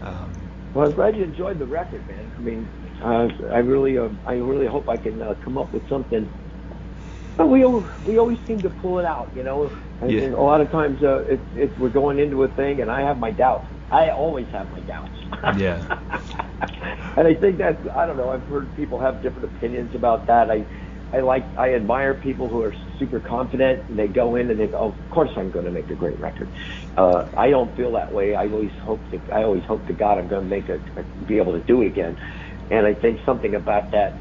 [0.00, 2.32] Um, well, I'm glad you enjoyed the record, man.
[2.36, 2.70] I mean,
[3.02, 6.30] uh, I really, uh, I really hope I can uh, come up with something.
[7.36, 7.64] But we
[8.04, 9.70] we always seem to pull it out, you know.
[10.00, 10.20] I Yeah.
[10.20, 13.00] think a lot of times uh, it, it, we're going into a thing, and I
[13.02, 13.66] have my doubts.
[13.90, 15.16] I always have my doubts.
[15.58, 15.86] Yeah.
[17.16, 18.30] and I think that's I don't know.
[18.30, 20.50] I've heard people have different opinions about that.
[20.50, 20.66] I
[21.14, 24.66] I like I admire people who are super confident and they go in and they
[24.66, 26.48] go, oh, of course I'm going to make a great record.
[26.96, 28.34] Uh, I don't feel that way.
[28.34, 31.04] I always hope to I always hope to God I'm going to make a, a
[31.24, 32.18] be able to do it again.
[32.70, 34.18] And I think something about that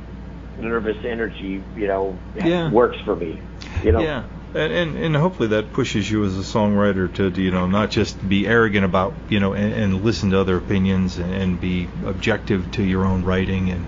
[0.59, 2.69] nervous energy, you know, Yeah.
[2.69, 3.41] works for me.
[3.83, 4.01] You know.
[4.01, 7.65] Yeah, and, and and hopefully that pushes you as a songwriter to, to, you know
[7.65, 11.61] not just be arrogant about you know and, and listen to other opinions and, and
[11.61, 13.85] be objective to your own writing and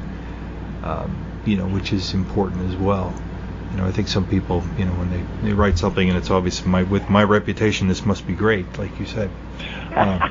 [0.83, 3.15] um, you know which is important as well.
[3.71, 6.31] You know, I think some people, you know, when they, they write something and it's
[6.31, 9.31] obvious my with my reputation, this must be great, like you said.
[9.95, 10.21] Um,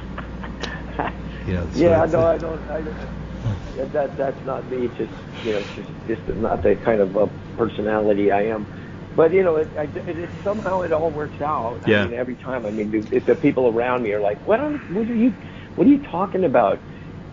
[1.46, 2.62] you know, so yeah, no, I don't.
[2.70, 2.96] I, don't-
[3.76, 4.86] that, that that's not me.
[4.86, 8.68] It's just you know, it's just just not the kind of uh, personality I am.
[9.14, 11.80] But you know, it, I, it, it somehow it all works out.
[11.86, 12.04] Yeah.
[12.04, 12.66] I mean, every time.
[12.66, 14.60] I mean, the, if the people around me are like, "What?
[14.60, 15.34] Are, what are you?
[15.74, 16.82] What are you talking about?"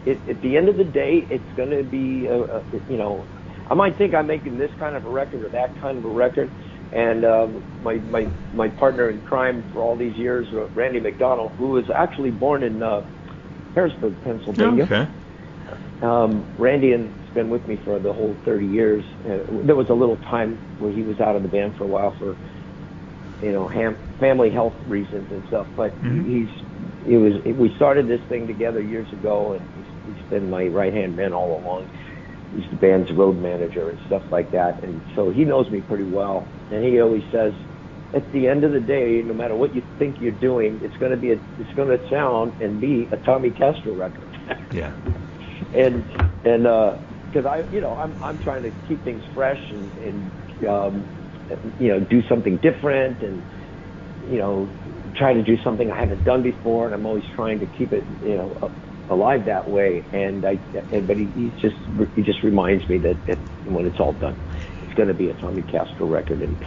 [0.06, 3.30] It, at the end of the day, it's going to be, a, a, you know,
[3.72, 6.10] I might think I'm making this kind of a record or that kind of a
[6.10, 6.52] record.
[6.92, 11.54] And um, my, my my partner in crime for all these years, uh, Randy McDonald,
[11.58, 13.00] who was actually born in uh,
[13.74, 14.84] Harrisburg, Pennsylvania.
[14.84, 15.08] okay.
[16.02, 17.00] Um, Randy has
[17.34, 19.06] been with me for the whole 30 years.
[19.24, 21.88] Uh, there was a little time where he was out of the band for a
[21.88, 22.36] while for,
[23.42, 25.68] you know, ham- family health reasons and stuff.
[25.78, 26.26] But Mhm.
[26.26, 26.50] he's
[27.08, 30.92] he was we started this thing together years ago, and he's, he's been my right
[30.92, 31.88] hand man all along.
[32.52, 36.04] He's the band's road manager and stuff like that, and so he knows me pretty
[36.04, 36.52] well.
[36.70, 37.54] And he always says,
[38.14, 41.12] at the end of the day, no matter what you think you're doing, it's going
[41.12, 44.28] to be a, it's going to sound and be a Tommy Castro record.
[44.74, 44.94] Yeah.
[45.74, 46.06] and
[46.46, 46.64] and
[47.26, 50.32] because I you know I'm I'm trying to keep things fresh and and
[50.68, 51.10] um,
[51.78, 53.44] you know do something different and
[54.22, 54.74] you know
[55.16, 58.06] try to do something I haven't done before and I'm always trying to keep it
[58.22, 58.72] you know
[59.12, 61.78] alive that way and I and, but he, he just
[62.16, 64.40] he just reminds me that, that when it's all done
[64.82, 66.60] it's going to be a Tommy Castro record and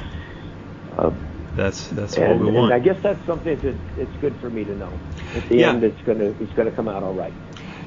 [0.96, 1.12] uh,
[1.56, 2.72] That's that's and, what we and want.
[2.72, 5.02] I guess that's something that it's good for me to know
[5.34, 5.70] at the Yeah.
[5.70, 7.36] end it's going to it's going to come out all right.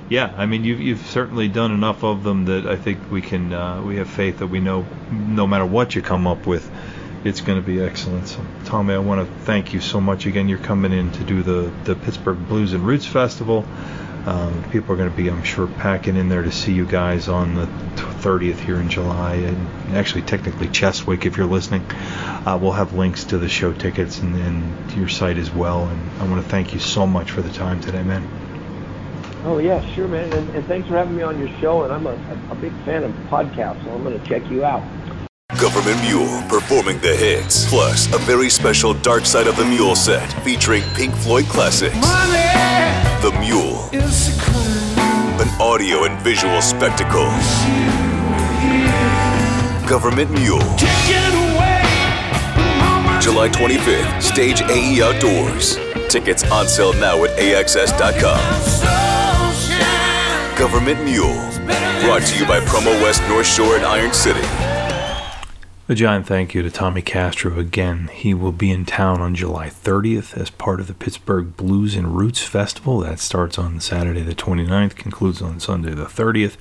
[0.09, 3.53] Yeah, I mean you've you've certainly done enough of them that I think we can
[3.53, 6.69] uh, we have faith that we know no matter what you come up with,
[7.25, 8.27] it's going to be excellent.
[8.27, 10.47] So Tommy, I want to thank you so much again.
[10.49, 13.65] You're coming in to do the the Pittsburgh Blues and Roots Festival.
[14.27, 17.29] Um, people are going to be, I'm sure, packing in there to see you guys
[17.29, 21.81] on the 30th here in July, and actually technically Cheswick if you're listening.
[21.89, 25.87] Uh, we'll have links to the show tickets and, and to your site as well.
[25.87, 28.27] And I want to thank you so much for the time today, man.
[29.45, 31.83] Oh yeah, sure, man, and, and thanks for having me on your show.
[31.83, 34.83] And I'm a, a big fan of podcasts, so I'm going to check you out.
[35.57, 40.27] Government Mule performing the hits, plus a very special Dark Side of the Mule set
[40.43, 41.95] featuring Pink Floyd classics.
[43.21, 43.89] The Mule,
[45.41, 47.27] an audio and visual spectacle.
[49.87, 50.59] Government Mule.
[53.19, 55.77] July 25th, Stage AE Outdoors.
[56.09, 58.39] Tickets on sale now at AXS.com.
[60.57, 61.35] Government Mule.
[62.01, 64.66] Brought to you by Promo West North Shore and Iron City.
[65.89, 68.09] A giant thank you to Tommy Castro again.
[68.11, 72.17] He will be in town on July 30th as part of the Pittsburgh Blues and
[72.17, 72.99] Roots Festival.
[72.99, 76.57] That starts on Saturday the 29th, concludes on Sunday the 30th.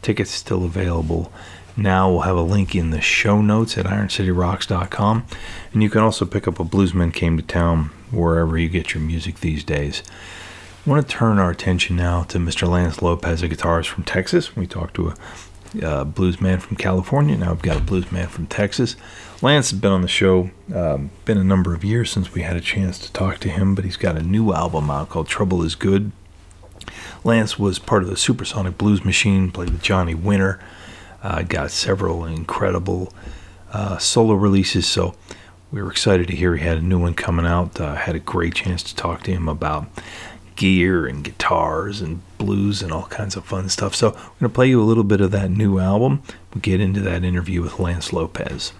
[0.00, 1.32] Tickets still available.
[1.76, 5.26] Now we'll have a link in the show notes at ironcityrocks.com.
[5.72, 9.02] And you can also pick up a Bluesman Came to Town wherever you get your
[9.02, 10.04] music these days.
[10.86, 12.68] I want to turn our attention now to Mr.
[12.68, 14.54] Lance Lopez, a guitarist from Texas.
[14.54, 15.16] We talked to a
[15.82, 17.36] uh, blues man from California.
[17.36, 18.96] Now we've got a blues man from Texas.
[19.40, 22.56] Lance has been on the show, um, been a number of years since we had
[22.56, 25.62] a chance to talk to him, but he's got a new album out called Trouble
[25.62, 26.10] is Good.
[27.22, 30.60] Lance was part of the Supersonic Blues Machine, played with Johnny Winter,
[31.22, 33.12] uh, got several incredible
[33.72, 35.14] uh, solo releases, so
[35.70, 37.78] we were excited to hear he had a new one coming out.
[37.80, 39.86] Uh, had a great chance to talk to him about
[40.58, 43.94] gear and guitars and blues and all kinds of fun stuff.
[43.94, 46.22] So, I'm going to play you a little bit of that new album.
[46.52, 48.72] We'll get into that interview with Lance Lopez.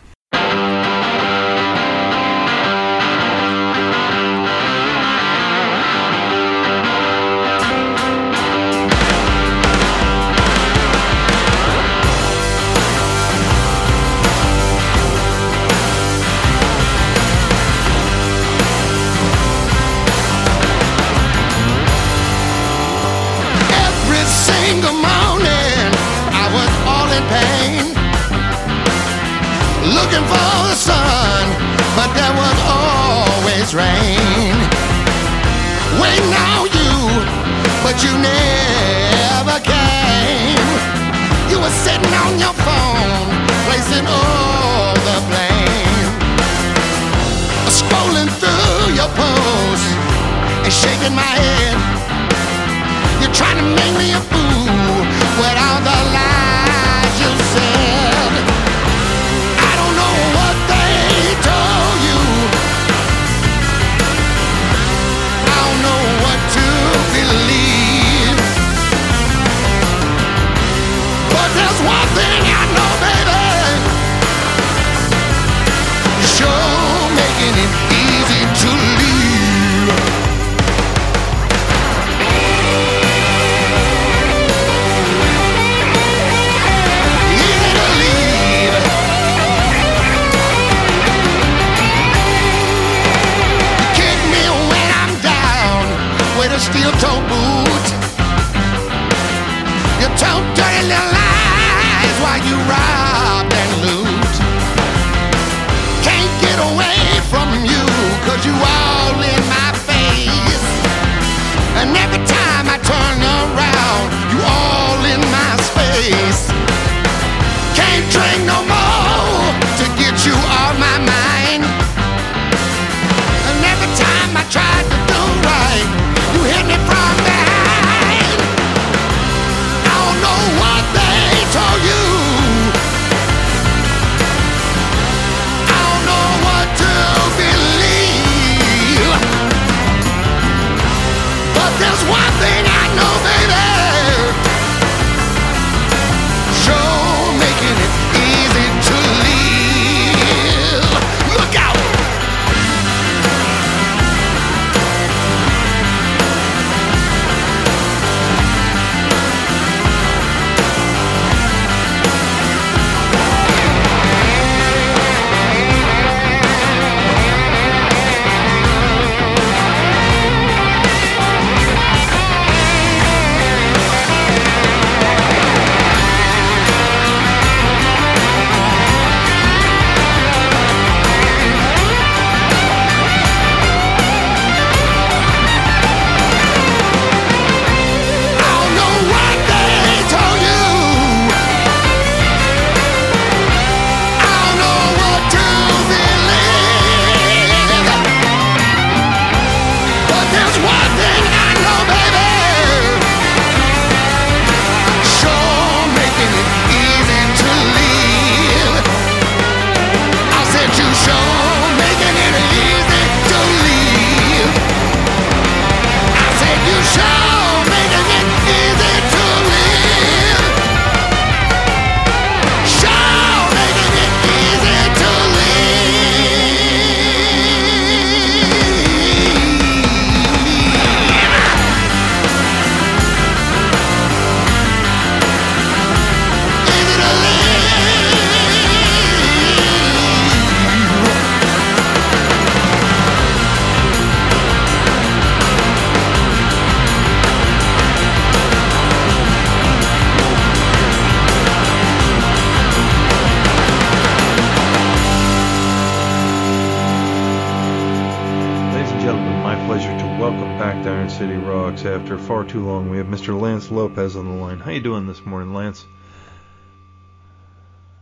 [262.09, 263.38] After far too long, we have Mr.
[263.38, 264.61] Lance Lopez on the line.
[264.61, 265.84] How you doing this morning, Lance?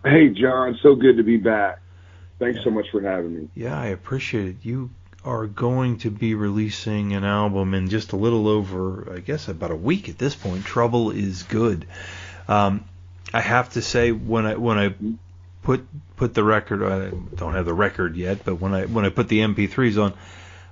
[0.04, 0.78] Hey, John.
[0.80, 1.80] So good to be back.
[2.38, 3.48] Thanks so much for having me.
[3.56, 4.56] Yeah, I appreciate it.
[4.62, 4.90] You
[5.24, 9.72] are going to be releasing an album in just a little over, I guess, about
[9.72, 10.64] a week at this point.
[10.64, 11.84] Trouble is good.
[12.46, 12.84] Um,
[13.34, 14.94] I have to say, when I when I
[15.64, 15.84] put
[16.14, 19.26] put the record, I don't have the record yet, but when I when I put
[19.26, 20.14] the MP3s on,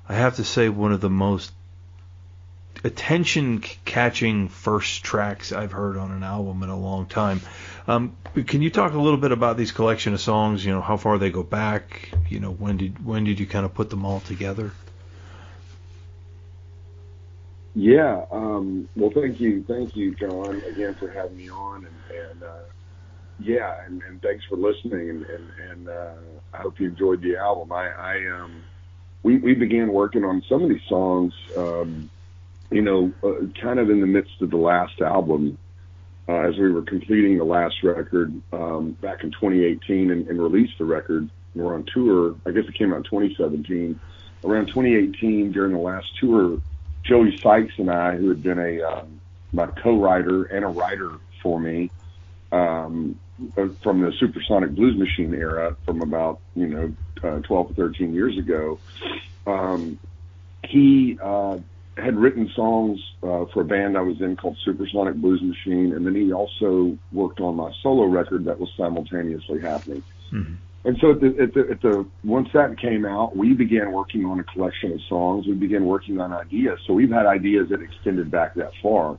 [0.08, 1.50] I have to say one of the most
[2.84, 7.40] attention catching first tracks I've heard on an album in a long time.
[7.88, 8.16] Um,
[8.46, 10.64] can you talk a little bit about these collection of songs?
[10.64, 12.10] You know, how far they go back.
[12.28, 14.70] You know, when did when did you kind of put them all together?
[17.74, 18.24] Yeah.
[18.30, 22.62] Um, well, thank you, thank you, John, again for having me on, and, and uh,
[23.40, 26.12] yeah, and, and thanks for listening, and and, uh,
[26.52, 27.72] I hope you enjoyed the album.
[27.72, 28.62] I, I um,
[29.24, 31.34] we we began working on some of these songs.
[31.56, 32.10] Um,
[32.70, 35.58] you know, uh, kind of in the midst of the last album,
[36.28, 40.78] uh, as we were completing the last record um, back in 2018 and, and released
[40.78, 41.28] the record.
[41.54, 42.34] We're on tour.
[42.46, 44.00] I guess it came out in 2017.
[44.44, 46.60] Around 2018, during the last tour,
[47.04, 49.20] Joey Sykes and I, who had been a um,
[49.52, 51.12] my co-writer and a writer
[51.42, 51.90] for me
[52.50, 53.18] um,
[53.56, 56.92] uh, from the Supersonic Blues Machine era, from about you know
[57.22, 58.78] uh, 12 to 13 years ago,
[59.46, 59.98] um,
[60.64, 61.58] he uh,
[61.96, 66.06] had written songs uh, for a band I was in called Supersonic Blues Machine, and
[66.06, 70.02] then he also worked on my solo record that was simultaneously happening.
[70.32, 70.54] Mm-hmm.
[70.86, 74.26] And so at the, at the, at the once that came out, we began working
[74.26, 75.46] on a collection of songs.
[75.46, 76.78] We began working on ideas.
[76.86, 79.18] So we've had ideas that extended back that far.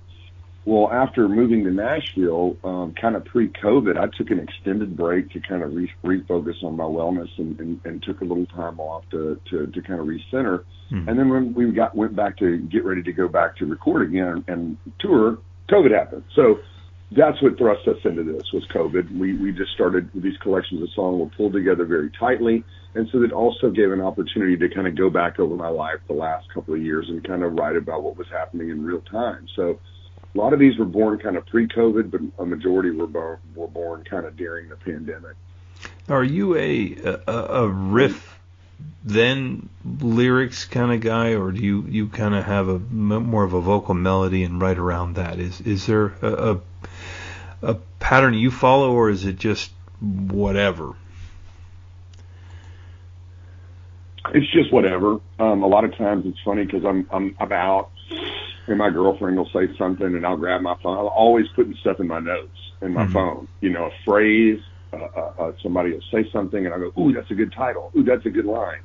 [0.66, 5.39] Well, after moving to Nashville, um, kind of pre-COVID, I took an extended break to
[5.39, 9.03] kind of re- refocus on my wellness and, and, and took a little time off
[9.11, 10.63] to, to, to kind of recenter.
[10.91, 11.07] Mhm.
[11.07, 14.07] And then when we got went back to get ready to go back to record
[14.07, 15.38] again and tour,
[15.70, 16.24] COVID happened.
[16.36, 16.59] So
[17.11, 19.18] that's what thrust us into this was COVID.
[19.18, 22.63] We we just started these collections of songs were pulled together very tightly,
[22.95, 25.99] and so that also gave an opportunity to kind of go back over my life
[26.07, 29.01] the last couple of years and kind of write about what was happening in real
[29.01, 29.47] time.
[29.55, 29.80] So
[30.36, 33.68] a lot of these were born kind of pre-COVID, but a majority were born, were
[33.68, 35.36] born kind of during the pandemic.
[36.10, 36.96] Are you a
[37.28, 38.40] a, a riff
[39.04, 43.54] then lyrics kind of guy, or do you you kind of have a more of
[43.54, 45.40] a vocal melody and write around that?
[45.40, 46.60] Is is there a, a
[47.62, 49.72] a pattern you follow, or is it just
[50.02, 50.94] whatever?
[54.34, 55.20] It's just whatever.
[55.40, 57.92] Um, a lot of times it's funny because I'm I'm I'm out
[58.68, 60.97] and my girlfriend will say something and I'll grab my phone.
[60.97, 63.13] I'm always putting stuff in my notes in my Mhm.
[63.13, 63.47] phone.
[63.61, 64.59] You know, a phrase.
[64.93, 67.91] Uh, uh, uh, somebody will say something and I go, "Ooh, that's a good title.
[67.97, 68.80] Ooh, that's a good line."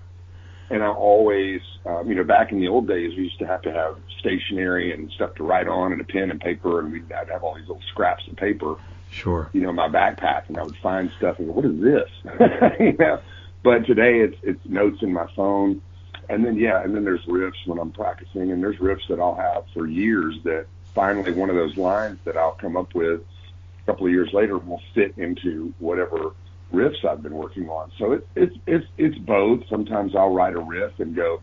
[0.71, 3.63] And I always, um, you know, back in the old days, we used to have
[3.63, 7.11] to have stationery and stuff to write on and a pen and paper, and we'd
[7.13, 8.77] I'd have all these little scraps of paper
[9.11, 9.51] Sure.
[9.53, 12.09] you know, my backpack and I would find stuff and go, what is this?
[12.81, 13.19] you know?
[13.63, 15.83] But today it's, it's notes in my phone.
[16.31, 19.35] And then, yeah, and then there's riffs when I'm practicing and there's riffs that I'll
[19.35, 23.91] have for years that finally one of those lines that I'll come up with a
[23.91, 26.37] couple of years later will fit into whatever
[26.73, 27.91] riffs I've been working on.
[27.99, 29.61] So it's, it's, it's, it's both.
[29.69, 31.43] Sometimes I'll write a riff and go,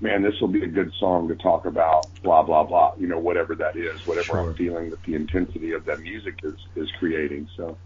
[0.00, 3.18] man, this will be a good song to talk about blah, blah, blah, you know,
[3.18, 4.50] whatever that is, whatever Sure.
[4.50, 7.48] I'm feeling that the intensity of that music is, is creating.
[7.56, 7.78] So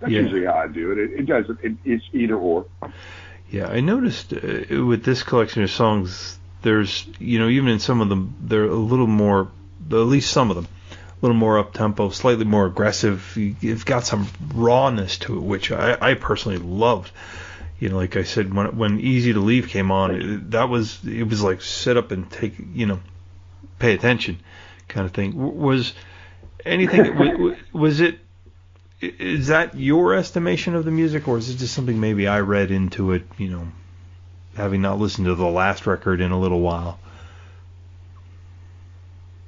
[0.00, 0.20] that's Yeah.
[0.22, 0.98] usually how I do it.
[0.98, 2.66] It, it does, it, it's either or.
[3.52, 8.00] Yeah, I noticed uh, with this collection of songs, there's you know even in some
[8.00, 9.48] of them they're a little more,
[9.90, 13.36] at least some of them, a little more up tempo, slightly more aggressive.
[13.36, 17.10] You- You've got some rawness to it, which I, I personally loved.
[17.78, 21.24] You know, like I said, when when Easy to Leave came on, that was it
[21.24, 23.00] was like sit up and take you know,
[23.78, 24.38] pay attention,
[24.88, 25.34] kind of thing.
[25.36, 25.92] Was
[26.64, 28.18] anything was, was it
[29.02, 32.70] is that your estimation of the music, or is it just something maybe I read
[32.70, 33.24] into it?
[33.36, 33.68] You know,
[34.56, 36.98] having not listened to the last record in a little while.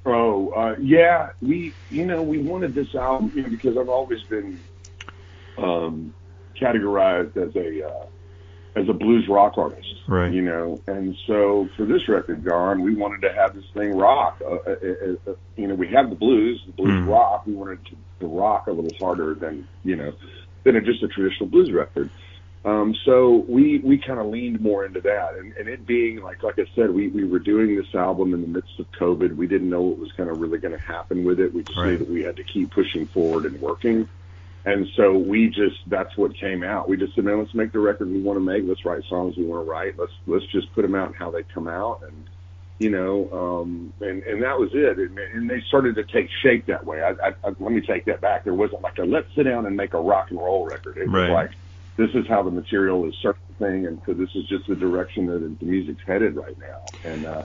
[0.06, 4.22] Oh, uh, yeah, we, you know, we wanted this album, you know, because I've always
[4.24, 4.60] been,
[5.56, 6.12] um,
[6.60, 8.06] categorized as a, uh,
[8.76, 9.88] as a blues rock artist.
[10.06, 10.30] Right.
[10.30, 14.42] You know, and so for this record, John, we wanted to have this thing rock.
[14.44, 17.08] Uh, uh, uh, uh, you know, we have the blues, the blues Mm.
[17.08, 17.46] rock.
[17.46, 20.12] We wanted to, to rock a little harder than, you know,
[20.62, 22.10] than a, just a traditional blues record.
[22.64, 26.42] Um, so we, we kind of leaned more into that and, and it being like,
[26.42, 29.36] like I said, we, we were doing this album in the midst of COVID.
[29.36, 31.52] We didn't know what was kind of really going to happen with it.
[31.52, 34.08] We just knew that we had to keep pushing forward and working.
[34.64, 36.88] And so we just, that's what came out.
[36.88, 38.64] We just said, man, let's make the record we want to make.
[38.66, 39.98] Let's write songs we want to write.
[39.98, 42.02] Let's, let's just put them out and how they come out.
[42.02, 42.30] And,
[42.78, 44.98] you know, um, and and that was it.
[44.98, 47.02] And, and they started to take shape that way.
[47.02, 48.44] I, I, I, let me take that back.
[48.44, 50.96] There wasn't like a let's sit down and make a rock and roll record.
[50.98, 51.30] It Right.
[51.30, 51.50] was like
[51.96, 55.56] this is how the material is surfacing, and so this is just the direction that
[55.60, 56.92] the music's headed right now.
[57.04, 57.44] And uh,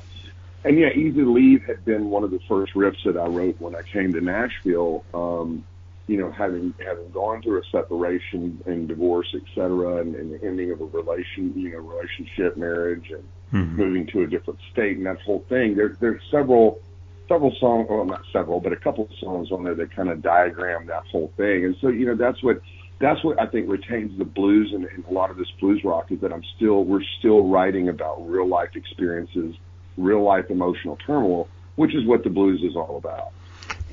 [0.64, 3.56] and yeah, Easy to Leave had been one of the first riffs that I wrote
[3.60, 5.06] when I came to Nashville.
[5.14, 5.64] Um,
[6.08, 10.44] you know, having having gone through a separation and divorce, et cetera, and, and the
[10.44, 13.24] ending of a relation, you know, relationship, marriage, and
[13.54, 13.76] Mhm.
[13.76, 15.76] moving to a different state, and that whole thing.
[15.76, 16.80] There, there's several
[17.28, 20.22] several songs, well, not several, but a couple of songs on there that kind of
[20.22, 21.64] diagram that whole thing.
[21.64, 22.62] And so, you know, that's what
[23.00, 26.12] that's what I think retains the blues and, and a lot of this blues rock
[26.12, 29.56] is that I'm still we're still writing about real life experiences,
[29.98, 33.32] real life emotional turmoil, which is what the blues is all about.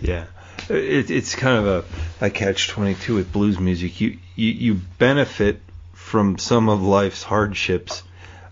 [0.00, 0.24] Yeah,
[0.68, 1.66] it, it's kind of
[2.20, 4.00] a, a catch twenty two with blues music.
[4.00, 5.60] You, you you benefit
[5.92, 8.02] from some of life's hardships,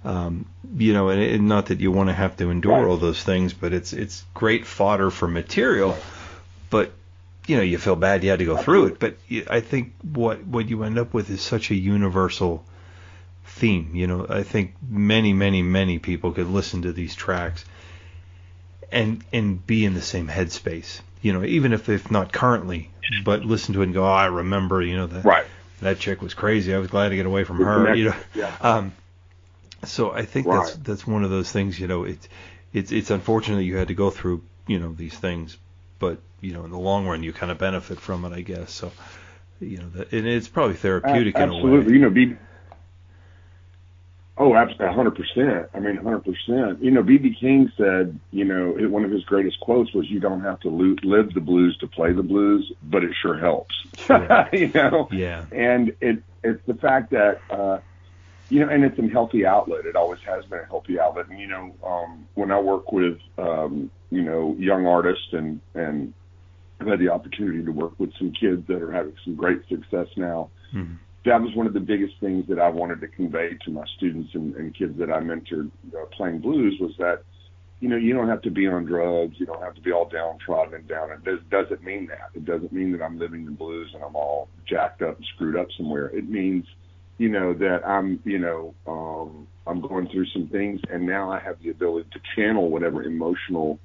[0.05, 0.46] um,
[0.76, 2.84] you know, and, and not that you want to have to endure Right.
[2.86, 5.96] all those things, but it's it's great fodder for material.
[6.70, 6.92] But
[7.46, 8.98] you know, you feel bad you had to go through it.
[8.98, 9.16] But
[9.48, 12.64] I think what what you end up with is such a universal
[13.46, 13.90] theme.
[13.94, 17.64] You know, I think many many many people could listen to these tracks
[18.92, 21.00] and and be in the same headspace.
[21.22, 22.90] You know, even if if not currently,
[23.24, 25.46] but listen to it and go, oh, I remember, you know, that Right.
[25.80, 26.74] that chick was crazy.
[26.74, 27.94] I was glad to get away from her.
[27.94, 28.55] You know, yeah.
[28.61, 28.92] um,
[29.85, 30.85] so I think that's Right.
[30.85, 31.78] that's one of those things.
[31.78, 32.28] You know, it's
[32.72, 35.57] it's it's unfortunate you had to go through you know these things,
[35.99, 38.70] but you know, in the long run, you kind of benefit from it, I guess.
[38.72, 38.93] So,
[39.61, 41.59] you know, that, and it's probably therapeutic A- in a way.
[41.59, 41.93] absolutely.
[41.95, 42.37] You know, B.
[44.37, 45.68] Oh, absolutely, hundred percent.
[45.74, 46.82] I mean, hundred percent.
[46.82, 50.18] You know, BB King said, you know, it- one of his greatest quotes was, "You
[50.18, 53.74] don't have to lo- live the blues to play the blues, but it sure helps."
[53.99, 54.49] Sure.
[54.53, 55.09] you know.
[55.12, 55.45] Yeah.
[55.53, 57.78] And it it's the fact that uh,
[58.51, 59.86] you know, and it's a healthy outlet.
[59.86, 61.28] It always has been a healthy outlet.
[61.28, 66.12] And you know, um, when I work with um, you know young artists and and
[66.80, 70.09] I've had the opportunity to work with some kids that are having some great success
[70.16, 70.99] now Mhm.
[71.24, 74.34] that was one of the biggest things that I wanted to convey to my students
[74.34, 77.22] and, and kids that I mentored uh, playing blues was that,
[77.80, 79.36] you know, you don't have to be on drugs.
[79.38, 81.11] You don't have to be all downtrodden and down.
[81.12, 82.30] It does, doesn't mean that.
[82.34, 85.57] It doesn't mean that I'm living the blues and I'm all jacked up and screwed
[85.57, 86.09] up somewhere.
[86.09, 86.66] It means,
[87.19, 91.39] you know, that I'm, you know, um, I'm going through some things and now I
[91.39, 93.79] have the ability to channel whatever emotional,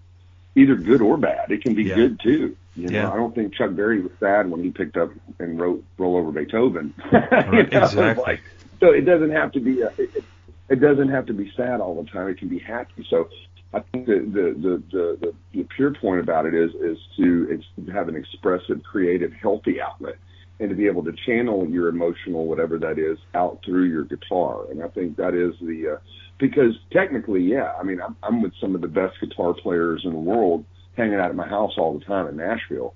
[0.56, 1.52] either good or bad.
[1.52, 1.96] It can be Yeah.
[1.96, 2.56] good too.
[2.76, 3.12] You know, Yeah.
[3.12, 6.32] I don't think Chuck Berry was sad when he picked up and wrote "Roll Over
[6.32, 8.24] Beethoven." Right, know, exactly.
[8.24, 8.42] like,
[8.80, 10.24] so it doesn't have to be a, it, it-
[10.70, 12.28] it doesn't have to be sad all the time.
[12.28, 13.04] It can be happy.
[13.10, 13.28] So
[13.74, 17.66] I think the the the the, the, pure point about it is is to it's
[17.88, 20.18] to have an expressive, creative, healthy outlet,
[20.60, 24.70] and to be able to channel your emotional whatever that is out through your guitar.
[24.70, 25.98] And I think that is the uh,
[26.38, 30.12] because technically, yeah, I mean, I'm, I'm with some of the best guitar players in
[30.12, 32.94] the world, hanging out at my house all the time in Nashville.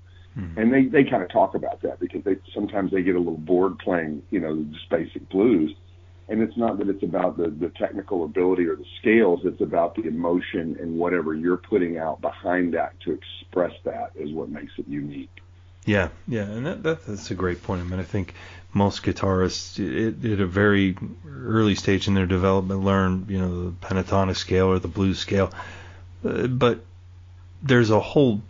[0.56, 3.38] And they they kind of talk about that because they sometimes they get a little
[3.38, 5.74] bored playing you know just basic blues.
[6.26, 9.94] And it's not that it's about the the technical ability or the scales it's about
[9.94, 14.72] the emotion and whatever you're putting out behind that to express that is what makes
[14.76, 15.43] it unique
[15.86, 17.82] Yeah, yeah, and that, that that's a great point.
[17.82, 18.34] I mean, I think
[18.72, 20.96] most guitarists at, at a very
[21.28, 25.52] early stage in their development learn, you know, the pentatonic scale or the blues scale,
[26.24, 26.84] uh, but
[27.62, 28.40] there's a whole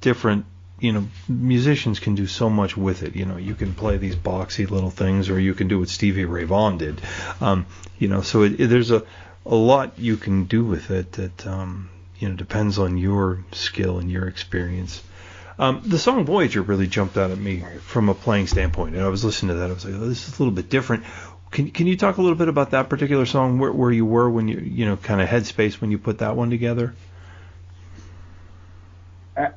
[0.00, 0.46] different,
[0.78, 3.14] you know, musicians can do so much with it.
[3.14, 6.24] You know, you can play these boxy little things, or you can do what Stevie
[6.24, 7.00] Ray Vaughan did.
[7.42, 7.66] Um,
[7.98, 9.04] you know, so it, it, there's a
[9.46, 13.98] a lot you can do with it that um, you know depends on your skill
[13.98, 15.02] and your experience.
[15.60, 19.08] Um, the song Voyager really jumped out at me from a playing standpoint, and I
[19.08, 19.68] was listening to that.
[19.68, 21.04] I was like, oh, this is a little bit different.
[21.50, 24.30] Can can you talk a little bit about that particular song, where where you were
[24.30, 26.94] when you you know kind of headspace when you put that one together?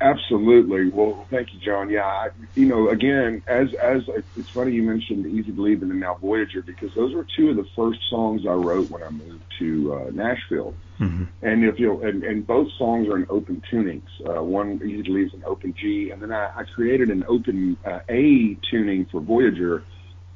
[0.02, 4.04] Absolutely well thank you john yeah I, you know again as as
[4.38, 7.68] it's funny you mentioned easy leave and now voyager because those were two of the
[7.76, 11.24] first songs i wrote when i moved to uh, nashville Mm-hmm.
[11.42, 14.08] And if you and, and both songs are in open tunings.
[14.26, 17.78] Uh, one Easy Leave is an open G, and then I, I created an open
[17.86, 19.84] uh, A tuning for Voyager,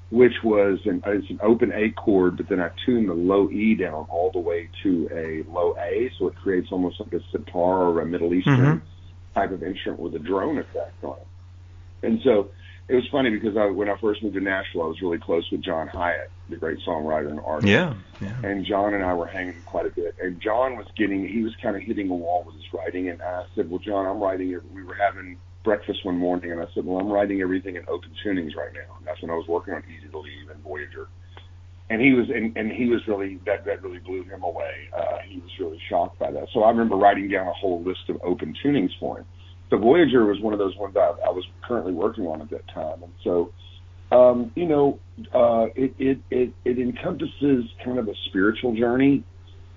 [0.09, 3.75] which was an it's an open A chord, but then I tuned the low E
[3.75, 7.83] down all the way to a low A, so it creates almost like a sitar
[7.83, 8.81] or a Middle Eastern
[9.33, 11.27] type of instrument with a drone effect on it.
[12.07, 12.49] And so
[12.87, 15.47] it was funny because I, when I first moved to Nashville, I was really close
[15.51, 18.35] with John Hiatt, the great songwriter and artist Yeah, yeah.
[18.43, 20.15] and John and I were hanging quite a bit.
[20.21, 23.09] And John was getting, he was kind of hitting a wall with his writing.
[23.09, 24.61] And I said, well, John, I'm writing it.
[24.71, 28.11] We were having breakfast one morning, and I said, well, I'm writing everything in open
[28.25, 28.95] tunings right now.
[28.97, 31.09] And that's when I was working on Easy to Leave and Voyager.
[31.89, 34.89] And he was and, and he was really that that really blew him away.
[34.95, 36.47] Uh, he was really shocked by that.
[36.53, 39.25] So I remember writing down a whole list of open tunings for him.
[39.69, 42.67] The Voyager was one of those ones I, I was currently working on at that
[42.73, 43.51] time, and so
[44.11, 44.99] um, you know,
[45.33, 49.23] uh, it, it it it encompasses kind of a spiritual journey.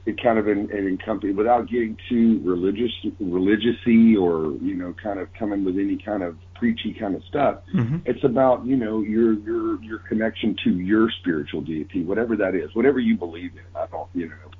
[0.06, 5.28] It kind of it encompasses without getting too religious religiousy or you know kind of
[5.38, 7.60] coming with any kind of preachy kind of stuff.
[7.74, 7.98] Mm-hmm.
[8.04, 12.74] It's about you know your your your connection to your spiritual deity, whatever that is,
[12.74, 13.64] whatever you believe in.
[13.74, 14.50] I don't you know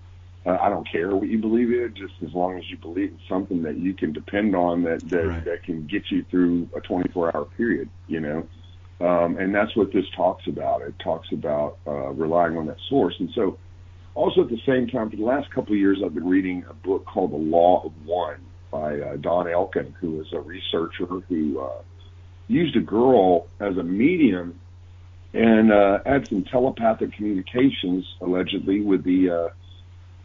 [0.47, 3.19] uh, I don't care what you believe in, just as long as you believe in
[3.29, 5.45] something that you can depend on that that, Right.
[5.45, 7.91] that can get you through a 24 hour period.
[8.09, 8.49] You know,
[9.07, 10.81] um, and that's what this talks about.
[10.81, 13.59] It talks about uh, relying on that source, and so
[14.15, 16.75] also at the same time, for the last couple of years, I've been reading a
[16.75, 18.41] book called The Law of One
[18.71, 21.83] by uh, Don Elkin, who is a researcher who uh,
[22.49, 24.59] used a girl as a medium
[25.33, 29.49] and uh, had some telepathic communications allegedly with the uh,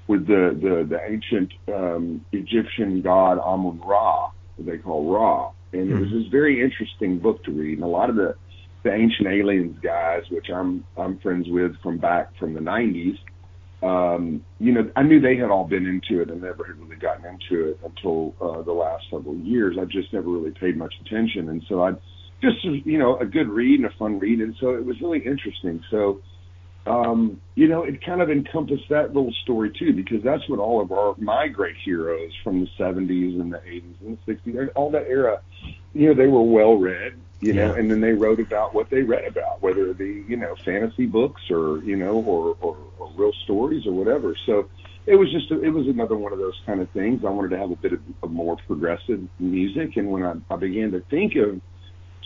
[0.07, 5.99] with the the, the ancient um, Egyptian god Amun Ra, they call Ra, and it
[5.99, 7.77] was this very interesting book to read.
[7.77, 8.35] And a lot of the
[8.83, 13.17] the ancient aliens guys, which I'm I'm friends with from back from the '90s,
[13.85, 16.95] um, you know, I knew they had all been into it and never had really
[16.95, 19.77] gotten into it until uh, the last several years.
[19.79, 21.91] I just never really paid much attention, and so I
[22.41, 25.19] just you know a good read and a fun read, and so it was really
[25.19, 25.83] interesting.
[25.91, 26.19] So,
[26.87, 30.81] um, you know, it kind of encompassed that little story too, because that's what all
[30.81, 34.89] of our my great heroes from the '70s and the '80s and the '60s, all
[34.91, 35.43] that era,
[35.93, 37.73] you know, they were well read, you know, Yeah.
[37.73, 41.05] and then they wrote about what they read about, whether it be you know fantasy
[41.07, 44.35] books or you know or or, or real stories or whatever.
[44.45, 44.69] So
[45.07, 47.21] it was just a, it was another one of those kind of things.
[47.25, 50.57] I wanted to have a bit of, of more progressive music, and when I, I
[50.57, 51.61] began to think of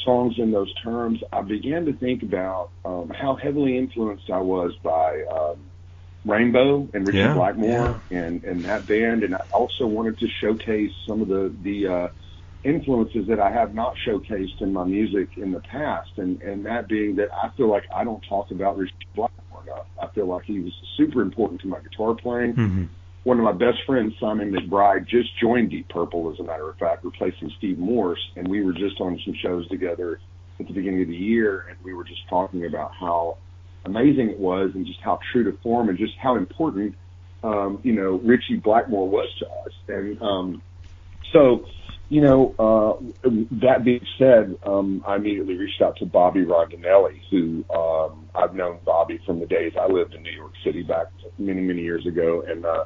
[0.06, 4.74] songs in those terms, I began to think about um, how heavily influenced I was
[4.84, 5.72] by um,
[6.26, 10.92] Rainbow and Richard Yeah, Blackmore and and that band, and I also wanted to showcase
[11.08, 12.08] some of the the uh,
[12.64, 16.88] influences that I have not showcased in my music in the past, and and that
[16.88, 19.86] being that I feel like I don't talk about Richard Blackmore enough.
[20.02, 22.54] I feel like he was super important to my guitar playing.
[22.54, 22.84] Mm-hmm.
[23.24, 26.78] One of my best friends, Simon McBride, just joined Deep Purple, as a matter of
[26.78, 30.20] fact, replacing Steve Morse, and we were just on some shows together
[30.60, 33.38] at the beginning of the year, and we were just talking about how
[33.86, 36.96] amazing it was, and just how true to form, and just how important,
[37.44, 40.62] um, you know, Richie Blackmore was to us, and um,
[41.32, 41.66] so.
[42.10, 43.30] You know, uh,
[43.62, 48.80] that being said, um, I immediately reached out to Bobby Rondinelli, who um, I've known
[48.84, 51.08] Bobby from the days I lived in New York City back
[51.38, 52.86] many, many years ago, and uh,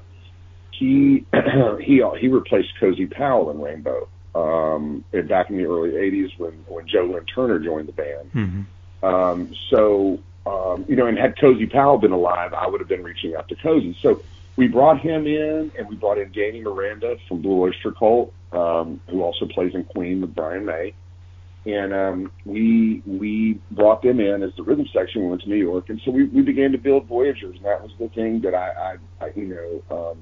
[0.72, 1.26] he
[1.80, 6.52] he he replaced Cozy Powell in Rainbow um, and back in the early '80s when
[6.68, 8.32] when Joe Lynn Turner joined the band.
[8.34, 9.06] Mm-hmm.
[9.06, 13.04] Um, so um, you know, and had Cozy Powell been alive, I would have been
[13.04, 13.96] reaching out to Cozy.
[14.02, 14.22] So
[14.56, 19.02] we brought him in, and we brought in Danny Miranda from Blue Oyster Cult, um,
[19.10, 20.94] who also plays in Queen with Brian May.
[21.66, 25.24] And um, we we brought them in as the rhythm section.
[25.24, 27.82] We went to New York, and so we, we began to build Voyagers, and that
[27.82, 30.18] was the thing that I, I, I you know, um,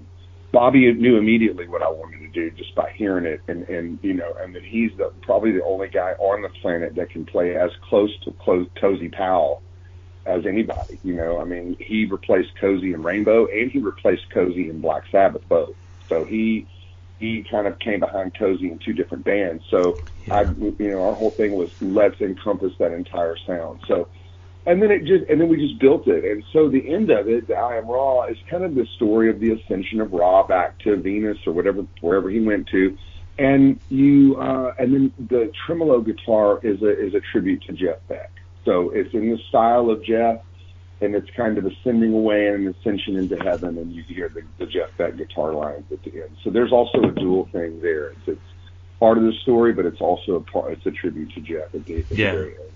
[0.51, 4.13] Bobby knew immediately what I wanted to do just by hearing it, and and you
[4.13, 7.55] know, and that he's the probably the only guy on the planet that can play
[7.55, 9.63] as close to close Cozy Powell
[10.27, 10.99] as anybody.
[11.03, 15.05] You know, I mean, he replaced Cozy in Rainbow, and he replaced Cozy in Black
[15.11, 15.75] Sabbath both.
[16.07, 16.67] So he
[17.21, 19.63] he kind of came behind Cozy in two different bands.
[19.69, 19.99] So
[20.29, 23.79] I, you know, our whole thing was let's encompass that entire sound.
[23.87, 24.09] So,
[24.65, 26.25] and then it just, and then we just built it.
[26.25, 29.29] And so the end of it, the I Am Ra, is kind of the story
[29.29, 32.97] of the ascension of Ra back to Venus or whatever, wherever he went to.
[33.37, 37.97] And you, uh, and then the tremolo guitar is a is a tribute to Jeff
[38.07, 38.31] Beck.
[38.65, 40.41] So it's in the style of Jeff,
[41.01, 44.43] and it's kind of ascending away and an ascension into heaven, and you hear the,
[44.59, 46.37] the Jeff Beck guitar lines at the end.
[46.43, 48.09] So there's also a dual thing there.
[48.09, 48.41] It's, it's
[48.99, 50.73] part of the story, but it's also a part.
[50.73, 52.31] It's a tribute to Jeff at the, at the Yeah.
[52.33, 52.69] very end.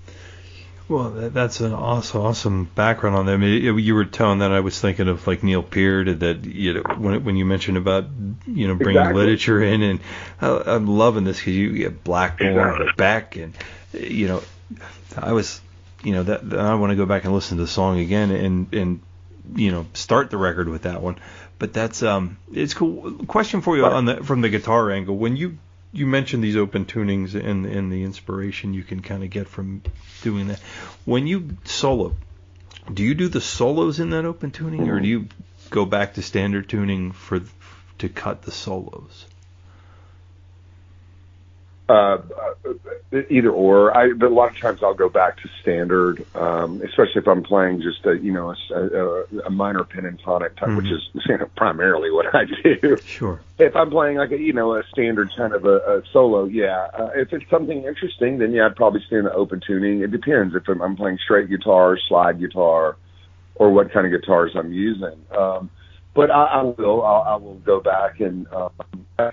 [0.88, 3.42] Well, that, that's an awesome, awesome background on them.
[3.42, 6.76] I mean, you were telling that I was thinking of like Neil Peart that you
[6.76, 8.06] know when when you mentioned about
[8.46, 9.20] you know bringing Exactly.
[9.20, 10.00] literature in, and
[10.40, 12.88] I, I'm loving this because you get Blackmore Exactly.
[12.88, 13.54] and Beck, and
[13.94, 14.44] you know
[15.18, 15.60] I was
[16.06, 18.32] you know that that I want to go back and listen to the song again
[18.32, 19.02] and and
[19.56, 21.18] you know start the record with that one.
[21.58, 23.14] But that's um it's cool.
[23.26, 25.58] Question for you on the from the guitar angle when you
[25.92, 29.82] you mentioned these open tunings and and the inspiration you can kind of get from
[30.22, 30.60] doing that.
[31.06, 32.16] When you solo,
[32.94, 35.28] do you do the solos in that open tuning, or do you
[35.72, 37.42] go back to standard tuning for
[37.98, 39.26] to cut the solos?
[41.88, 42.18] Uh,
[43.30, 43.96] either or.
[43.96, 47.44] I, but a lot of times I'll go back to standard, um, especially if I'm
[47.44, 50.78] playing just a, you know, a, a, a minor pentatonic type, mm-hmm.
[50.78, 52.98] which is you know, primarily what I do.
[53.06, 53.40] Sure.
[53.60, 56.88] If I'm playing like a, you know, a standard kind of a, a solo, yeah.
[56.98, 60.02] Uh, if it's something interesting, then yeah, I'd probably stay in the open tuning.
[60.02, 62.98] It depends if I'm, I'm playing straight guitar, slide guitar,
[63.56, 65.22] or what kind of guitars I'm using.
[65.38, 65.70] Um,
[66.16, 67.04] but I, I will.
[67.04, 68.72] I'll, I will go back and um,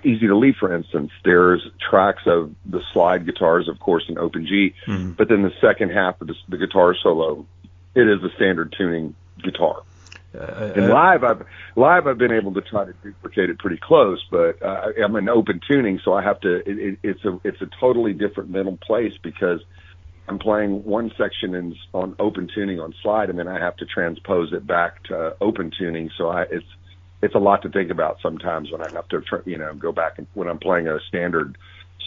[0.03, 1.11] Easy to Leave, for instance.
[1.25, 5.11] There's tracks of the slide guitars, of course, in Open G, mm-hmm.
[5.11, 7.45] but then the second half of the, the guitar solo,
[7.95, 9.81] it is a standard tuning guitar.
[10.37, 14.23] Uh, and live, I've live I've been able to try to duplicate it pretty close,
[14.31, 16.55] but uh, I'm in open tuning, so I have to.
[16.69, 19.61] It, it, it's a it's a totally different mental place because
[20.27, 23.85] I'm playing one section in, on open tuning on slide, and then I have to
[23.85, 26.09] transpose it back to open tuning.
[26.17, 26.65] So I, it's
[27.21, 30.17] it's a lot to think about sometimes when I have to you know go back
[30.17, 31.57] and when I'm playing a standard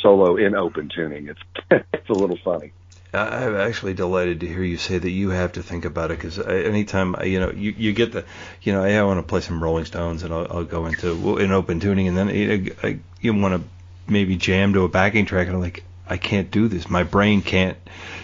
[0.02, 1.28] solo in open tuning.
[1.28, 1.40] It's
[1.92, 2.72] it's a little funny.
[3.12, 6.38] I'm actually delighted to hear you say that you have to think about it because
[6.38, 8.24] anytime you know you, you get the
[8.62, 11.38] you know hey, I want to play some Rolling Stones and I'll, I'll go into
[11.38, 13.68] in open tuning and then eh, eh, you, you want to
[14.10, 16.88] maybe jam to a backing track and I'm like I can't do this.
[16.88, 17.76] My brain can't,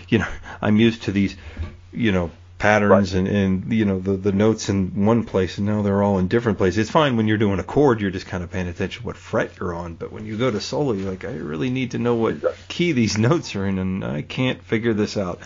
[0.08, 0.28] you know,
[0.62, 1.36] I'm used to these,
[1.92, 2.30] you know,
[2.62, 3.18] patterns right.
[3.18, 6.28] and, and you know the the notes in one place and now they're all in
[6.28, 6.78] different places.
[6.78, 9.16] It's fine when you're doing a chord, you're just kind of paying attention to what
[9.16, 9.94] fret you're on.
[9.94, 12.36] But when you go to solo, you're like, I really need to know what
[12.68, 15.40] key these notes are in, and I can't figure this out.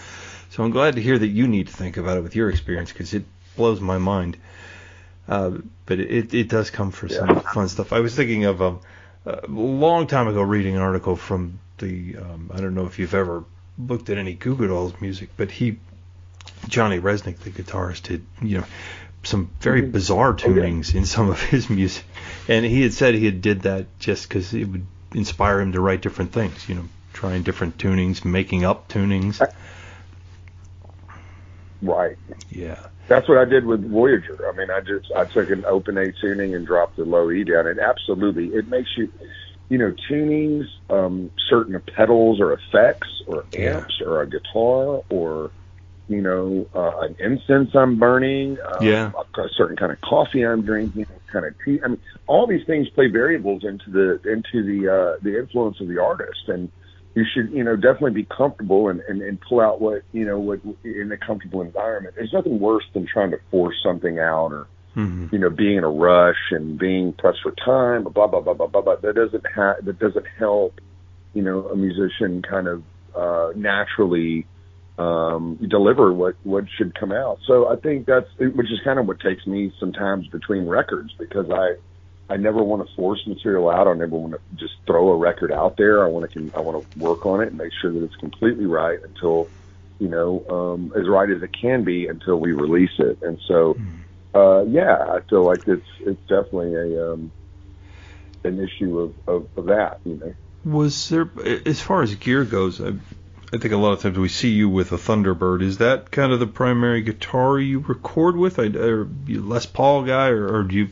[0.50, 2.92] So I'm glad to hear that you need to think about it with your experience
[2.92, 3.24] because it
[3.56, 4.36] blows my mind.
[5.26, 5.52] Uh,
[5.86, 7.18] but it it does come for yeah.
[7.18, 7.94] some fun stuff.
[7.94, 8.80] I was thinking of um,
[9.24, 13.14] a long time ago reading an article from the um, I don't know if you've
[13.14, 13.44] ever
[13.78, 15.78] looked at any Goo Goo Dolls music, but he
[16.68, 18.64] Johnny Rzeznik, the guitarist, did you know
[19.22, 19.90] some very mm-hmm.
[19.90, 22.04] bizarre tunings in some of his music,
[22.48, 25.80] and he had said he had did that just because it would inspire him to
[25.80, 26.68] write different things.
[26.68, 29.40] You know, trying different tunings, making up tunings.
[31.82, 32.16] Right.
[32.50, 32.86] Yeah.
[33.08, 34.48] That's what I did with Voyager.
[34.48, 37.44] I mean, I just I took an open A tuning and dropped the low E
[37.44, 39.12] down, and absolutely, it makes you
[39.68, 44.06] you know, tunings, um, certain pedals or effects or amps yeah.
[44.06, 45.50] or a guitar or,
[46.08, 49.10] you know, uh, an incense I'm burning, uh, yeah.
[49.36, 51.80] a certain kind of coffee I'm drinking, kind of tea.
[51.84, 55.88] I mean, all these things play variables into the into the uh, the influence of
[55.88, 56.70] the artist, and
[57.14, 60.38] you should, you know, definitely be comfortable and, and and pull out what you know
[60.38, 62.14] what in a comfortable environment.
[62.14, 65.26] There's nothing worse than trying to force something out or mm-hmm.
[65.30, 68.66] you know, being in a rush and being pressed for time, blah blah blah blah
[68.66, 68.96] blah blah.
[68.96, 70.80] That doesn't ha- that doesn't help,
[71.34, 72.82] you know, a musician kind of
[73.14, 74.46] uh, naturally
[74.98, 77.38] um, deliver what what should come out.
[77.46, 81.50] So I think that's which is kind of what takes me sometimes between records because
[81.50, 81.76] I
[82.32, 83.86] I never want to force material out.
[83.86, 86.04] I never want to just throw a record out there.
[86.04, 88.66] I want to I want to work on it and make sure that it's completely
[88.66, 89.48] right until
[89.98, 93.22] you know um, as right as it can be until we release it.
[93.22, 93.74] And so.
[93.74, 94.02] Mm-hmm
[94.36, 97.32] uh, yeah, I feel like it's it's definitely a um,
[98.44, 100.00] an issue of, of, of that.
[100.04, 100.34] You know.
[100.64, 101.30] Was there,
[101.64, 104.68] as far as gear goes, I, I think a lot of times we see you
[104.68, 105.62] with a Thunderbird.
[105.62, 108.58] Is that kind of the primary guitar you record with?
[108.58, 110.88] Are you Les Paul guy, or, or do you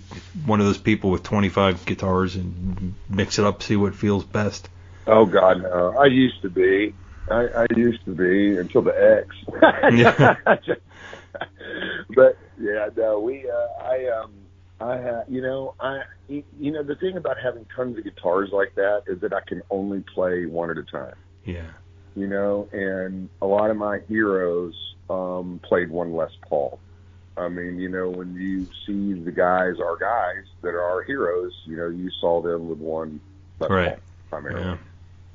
[0.46, 4.68] one of those people with 25 guitars and mix it up, see what feels best?
[5.06, 5.96] Oh God, no!
[5.98, 6.94] I used to be.
[7.30, 10.68] I, I used to be until the X.
[12.14, 14.32] but yeah, no, we, uh, I, um,
[14.80, 18.74] I, uh, you know, I, you know, the thing about having tons of guitars like
[18.74, 21.14] that is that I can only play one at a time.
[21.44, 21.70] Yeah.
[22.16, 24.74] You know, and a lot of my heroes
[25.10, 26.78] um, played one Les Paul.
[27.36, 31.52] I mean, you know, when you see the guys, our guys that are our heroes,
[31.66, 33.20] you know, you saw them with one
[33.58, 33.88] Les right.
[33.90, 33.98] Paul
[34.30, 34.64] primarily.
[34.64, 34.76] Yeah.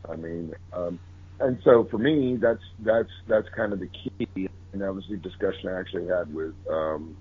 [0.09, 0.99] I mean, um,
[1.39, 5.17] and so for me, that's that's that's kind of the key and that was the
[5.17, 7.15] discussion I actually had with um,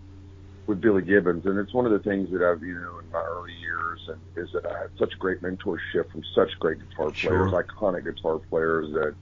[0.66, 1.46] with Billy Gibbons.
[1.46, 4.20] And it's one of the things that I've, you know, in my early years, and
[4.36, 7.64] is that I had such great mentorship from such great guitar players, sure.
[7.64, 9.14] iconic guitar players that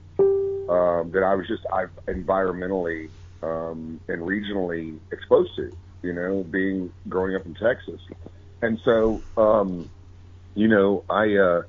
[0.71, 3.09] um, that I was just I've environmentally
[3.41, 8.01] um, and regionally exposed to, you know, being growing up in Texas,
[8.61, 9.89] and so um,
[10.55, 11.35] you know I.
[11.35, 11.61] Uh,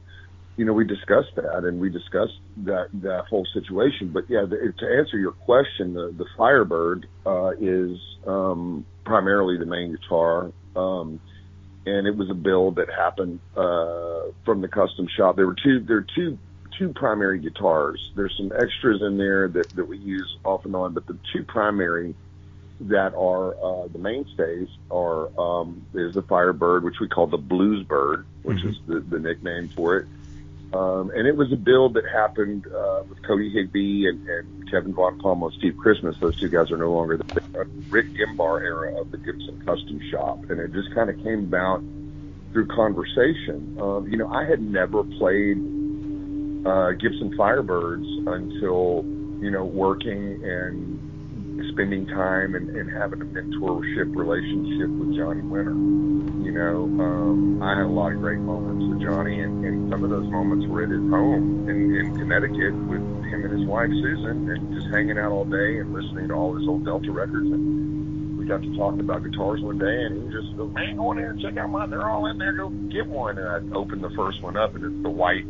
[0.59, 4.09] you know, we discussed that and we discussed that that whole situation.
[4.09, 7.97] But yeah, the, to answer your question, the, the Firebird uh, is
[8.27, 11.21] um, primarily the main guitar, um,
[11.87, 15.37] and it was a build that happened uh, from the custom shop.
[15.37, 15.79] There were two.
[15.79, 16.37] There are two
[16.77, 18.11] two primary guitars.
[18.17, 21.45] There's some extras in there that that we use off and on, but the two
[21.45, 22.17] primary
[22.81, 27.87] that are uh, the mainstays are um, is the Firebird, which we call the Blues
[27.87, 28.71] Bird, which mm-hmm.
[28.71, 30.09] is the, the nickname for it
[30.73, 34.93] Um, and it was a build that happened uh, with Cody Higby and, and Kevin
[34.93, 36.17] Von and Steve Christmas.
[36.19, 40.39] Those two guys are no longer the Rick Gembar era of the Gibson Custom Shop,
[40.51, 41.83] and it just kind of came about
[42.53, 43.79] through conversation.
[43.81, 45.57] Um, you know, I had never played
[46.67, 49.05] uh, Gibson Firebirds until
[49.41, 51.08] you know working and
[51.73, 55.75] spending time and, and having a mentorship relationship with Johnny Winter.
[56.43, 60.03] You know, um, I had a lot of great moments with Johnny, and, and some
[60.05, 63.91] of those moments were at his home in, in Connecticut with him and his wife
[63.91, 67.47] Susan, and just hanging out all day and listening to all his old Delta records.
[67.47, 70.97] And we got to talking about guitars one day, and he was just goes, "Man,
[70.97, 71.91] go in there and check out mine.
[71.91, 72.53] They're all in there.
[72.53, 75.45] Go get one." And I opened the first one up, and it's the white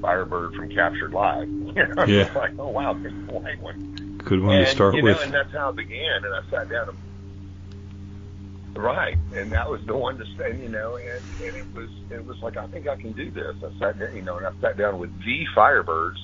[0.00, 1.48] Firebird from Captured Live.
[1.72, 2.30] You know, Yeah.
[2.34, 5.20] like, oh wow, it's the white one Good one and, to start you with.
[5.22, 6.24] And that's how it began.
[6.24, 6.90] And I sat down.
[8.74, 11.90] And, right, and that was the one to say, you know, and, and it was
[12.10, 13.56] it was like I think I can do this.
[13.62, 16.18] I sat down, you know, and I sat down with the Firebirds.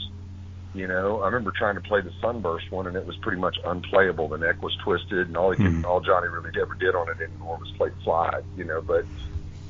[0.74, 3.56] You know, I remember trying to play the Sunburst one, and it was pretty much
[3.64, 4.28] unplayable.
[4.28, 5.84] The neck was twisted, and all he could, Mhm.
[5.84, 8.44] all Johnny really ever did on it anymore was play slide.
[8.56, 9.06] You know, but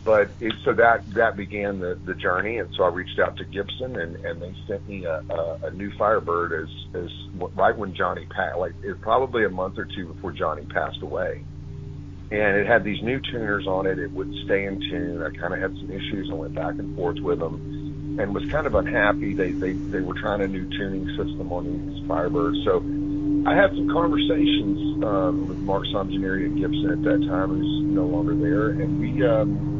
[0.05, 3.44] but it, so that that began the the journey, and so I reached out to
[3.44, 7.11] Gibson, and and they sent me a a, a new Firebird as as
[7.55, 11.44] right when Johnny passed, like it probably a month or two before Johnny passed away,
[12.30, 13.99] and it had these new tuners on it.
[13.99, 15.22] It would stay in tune.
[15.22, 16.28] I kind of had some issues.
[16.30, 19.34] I went back and forth with them, and was kind of unhappy.
[19.34, 22.84] They they they were trying a new tuning system on these Firebirds, so.
[23.46, 28.05] I had some conversations um, with Mark Somjaneri at Gibson at that time, who's no
[28.05, 29.78] longer there, and we um,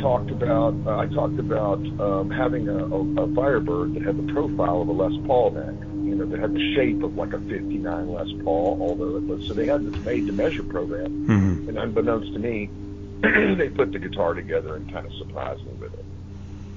[0.00, 4.32] talked about uh, I talked about um, having a, a, a Firebird that had the
[4.32, 5.74] profile of a Les Paul neck,
[6.04, 9.46] you know, that had the shape of like a '59 Les Paul, although it was
[9.48, 11.68] so they had this made-to-measure program, Mhm.
[11.68, 12.70] and unbeknownst to me,
[13.56, 16.04] they put the guitar together and kind of surprised me with it.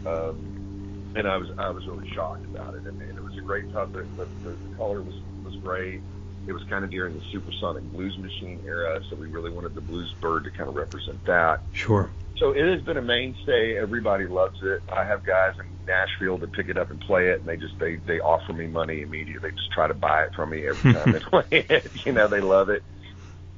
[0.07, 3.41] Um, and I was I was really shocked about it, and, and it was a
[3.41, 3.93] great tub.
[3.93, 6.01] The, the, the color was was great.
[6.49, 9.81] It was kind of during the supersonic blues machine era, so we really wanted the
[9.81, 11.61] blues bird to kind of represent that.
[11.71, 12.09] Sure.
[12.39, 13.77] So it has been a mainstay.
[13.77, 14.81] Everybody loves it.
[14.91, 17.77] I have guys in Nashville that pick it up and play it, and they just
[17.79, 19.51] they they offer me money immediately.
[19.51, 21.91] They just try to buy it from me every time they play it.
[22.05, 22.81] You know, they love it.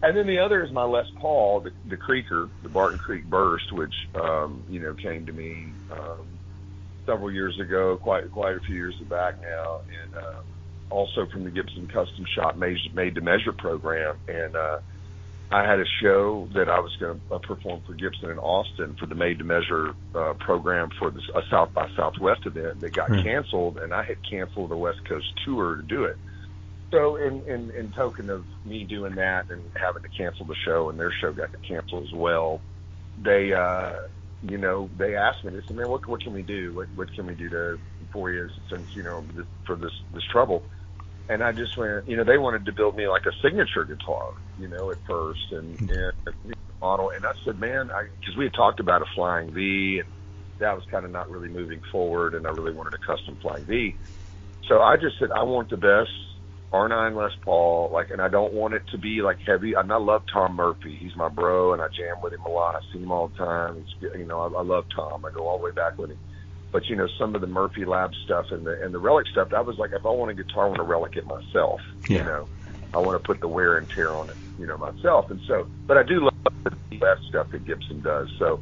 [0.04, 3.72] And then the other is my Les Paul, the, the Creaker, the Barton Creek Burst,
[3.72, 6.26] which um, you know came to me um,
[7.06, 10.44] several years ago, quite quite a few years back now, and um,
[10.92, 14.78] also from the Gibson Custom Shop made made to measure program, and uh,
[15.52, 18.96] I had a show that I was going to uh, perform for Gibson in Austin
[19.00, 22.96] for the made to measure uh, program for the a South by Southwest event that
[22.96, 23.22] got Hmm.
[23.22, 26.18] canceled, and I had canceled the West Coast tour to do it.
[26.94, 30.90] So, in, in in token of me doing that and having to cancel the show,
[30.90, 32.62] and their show got canceled as well,
[33.18, 33.94] they, uh,
[34.42, 35.52] you know, they asked me.
[35.52, 36.74] They said, "Man, what what can we do?
[36.76, 37.80] What what can we do to
[38.12, 40.64] for you since you know this, for this this trouble?"
[41.32, 44.34] And I just went, you know, they wanted to build me like a signature guitar,
[44.60, 45.90] you know, at first, and hmm.
[45.90, 47.10] and model.
[47.12, 50.10] And I said, man, I because we had talked about a Flying V, and
[50.60, 53.64] that was kind of not really moving forward, and I really wanted a custom Flying
[53.64, 53.96] V.
[54.68, 56.12] So I just said, I want the best
[56.74, 59.76] R9 Les Paul, like, and I don't want it to be like heavy.
[59.78, 60.98] I, mean, I love Tom Murphy.
[60.98, 62.76] He's my bro, and I jam with him a lot.
[62.76, 63.86] I see him all the time.
[63.86, 65.24] He's, you know, I, I love Tom.
[65.24, 66.20] I go all the way back with him.
[66.72, 69.54] But you know, some of the Murphy Lab stuff and the and the relic stuff,
[69.54, 71.82] I was like, if I want a guitar, I want to relic it myself.
[72.08, 72.20] Yeah.
[72.20, 72.48] You know,
[72.94, 75.30] I want to put the wear and tear on it, you know, myself.
[75.32, 78.30] And so, but I do love the VOS stuff that Gibson does.
[78.40, 78.62] So,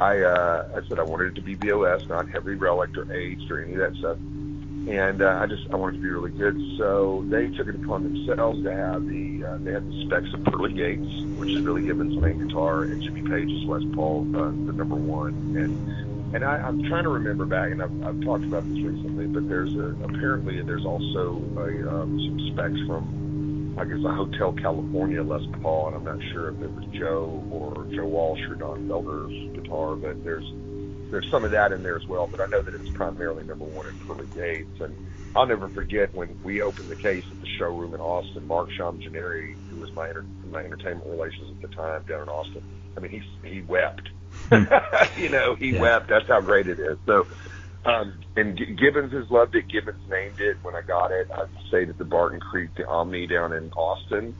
[0.00, 3.50] I uh, I said I wanted it to be VOS, not heavily relic or aged
[3.50, 4.16] or any of that stuff.
[4.16, 6.58] And uh, I just I wanted it to be really good.
[6.78, 10.42] So they took it upon themselves to have the uh, they had the specs of
[10.44, 14.72] Pearly Gates, which is Billy Gibbons' main guitar, and Jimmy Page's Les Paul, uh, the
[14.72, 15.34] number one.
[15.54, 19.26] And and I, I'm trying to remember back, and I've, I've talked about this recently,
[19.26, 24.54] but there's a apparently there's also a, um, some specs from I guess a Hotel
[24.60, 28.56] California Les Paul, and I'm not sure if it was Joe or Joe Walsh or
[28.56, 30.44] Don Felder's guitar, but there's
[31.10, 32.28] there's some of that in there as well.
[32.30, 34.94] But I know that it's primarily number one in Pearly Gates, and
[35.34, 38.46] I'll never forget when we opened the case at the showroom in Austin.
[38.46, 42.62] Mark Shamjaneri, who was my enter- my entertainment relations at the time down in Austin,
[42.96, 44.02] I mean he he wept.
[45.16, 45.80] you know, he Yeah.
[45.80, 46.08] wept.
[46.08, 46.98] That's how great it is.
[47.06, 47.24] So.
[47.84, 49.64] Um, and G- Gibbons has loved it.
[49.72, 51.28] Gibbons named it when I got it.
[51.34, 54.36] I stayed at the Barton Creek, the Omni down in Austin,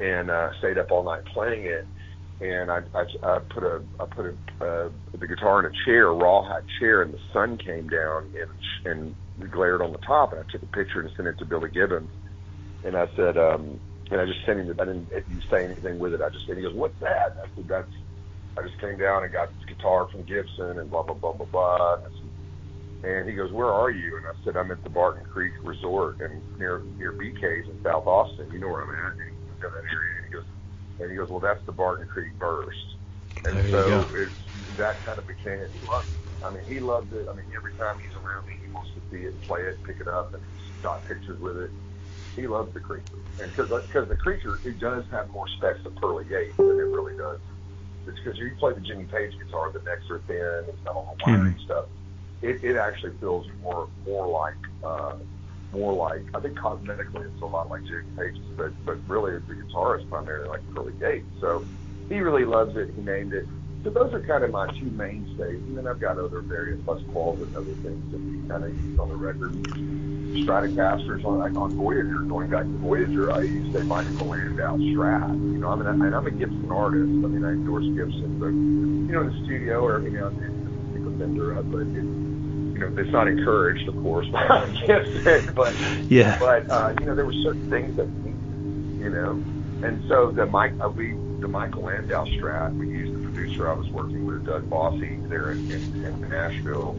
[0.00, 1.86] and uh, stayed up all night playing it.
[2.40, 4.88] And I, I, I put a, I put a, uh,
[5.18, 8.32] the guitar in a chair, a rawhide chair, and the sun came down
[8.86, 10.32] and and glared on the top.
[10.32, 12.10] And I took a picture and sent it to Billy Gibbons.
[12.84, 13.80] And I said, um,
[14.10, 14.74] and I just sent him.
[14.80, 16.22] I didn't didn't say anything with it.
[16.22, 17.90] I just and he goes, "What's that?" I said, "That's."
[18.56, 21.46] I just came down and got this guitar from Gibson and blah blah blah blah
[21.46, 21.94] blah.
[21.98, 22.32] And I said,
[23.04, 26.18] And he goes, "Where are you?" And I said, "I'm at the Barton Creek Resort
[26.20, 28.50] and near near BK's in South Austin.
[28.50, 30.14] You know where I'm at." And he goes, that area.
[30.18, 30.48] And he goes,
[30.98, 32.88] and he goes, "Well, that's the Barton Creek Burst."
[33.44, 34.40] And There so it's
[34.76, 35.70] that kind of became it.
[35.72, 36.44] He loved it.
[36.44, 37.26] I mean, he loved it.
[37.30, 40.00] I mean, every time he's around me, he wants to see it, play it, pick
[40.00, 40.42] it up, and
[40.82, 41.70] shot pictures with it.
[42.34, 45.94] He loves the creature, and because because the creature it does have more specs of
[45.96, 47.38] Pearly Gates than it really does.
[48.06, 51.16] It's because you play the Jimmy Page guitar, the necks are thin, it's got all
[51.18, 51.60] the wiring Mhm.
[51.64, 51.86] stuff.
[52.40, 55.16] It, it actually feels more more like uh,
[55.72, 59.54] more like I think cosmetically it's a lot like Jimmy Page's, but but really the
[59.54, 61.28] guitar is primarily like Pearly Gates.
[61.40, 61.66] So
[62.08, 62.94] he really loves it.
[62.94, 63.48] He named it.
[63.88, 67.00] So those are kind of my two mainstays, and then I've got other various Les
[67.08, 69.48] Pauls and other things that we kind of use on the record.
[70.44, 75.32] Stratocasters on like on Voyager, going back to Voyager, I used a Michael Landau Strat.
[75.56, 77.08] You know, I'm an, and I'm a Gibson artist.
[77.08, 80.36] I mean, I endorse Gibson, but you know, in the studio or every now and
[80.36, 84.68] then, pick a Fender up, but it, you know, it's not encouraged, of course, by
[84.86, 85.72] Gibson, but
[86.12, 86.36] Yeah.
[86.36, 88.04] but uh, you know, there were certain things that
[89.00, 89.40] you know,
[89.80, 93.88] and so the Mike, uh, we, the Michael Landau Strat, we used producer I was
[93.90, 96.96] working with, Doug Bossy, there in, in, in Nashville,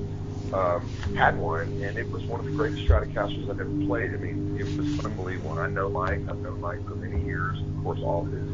[0.53, 4.13] um, had one, and it was one of the greatest Stratocasters I've ever played.
[4.13, 5.59] I mean, it was unbelievable.
[5.59, 6.21] I know Mike.
[6.29, 7.59] I've known Mike for many years.
[7.59, 8.49] Of course, all his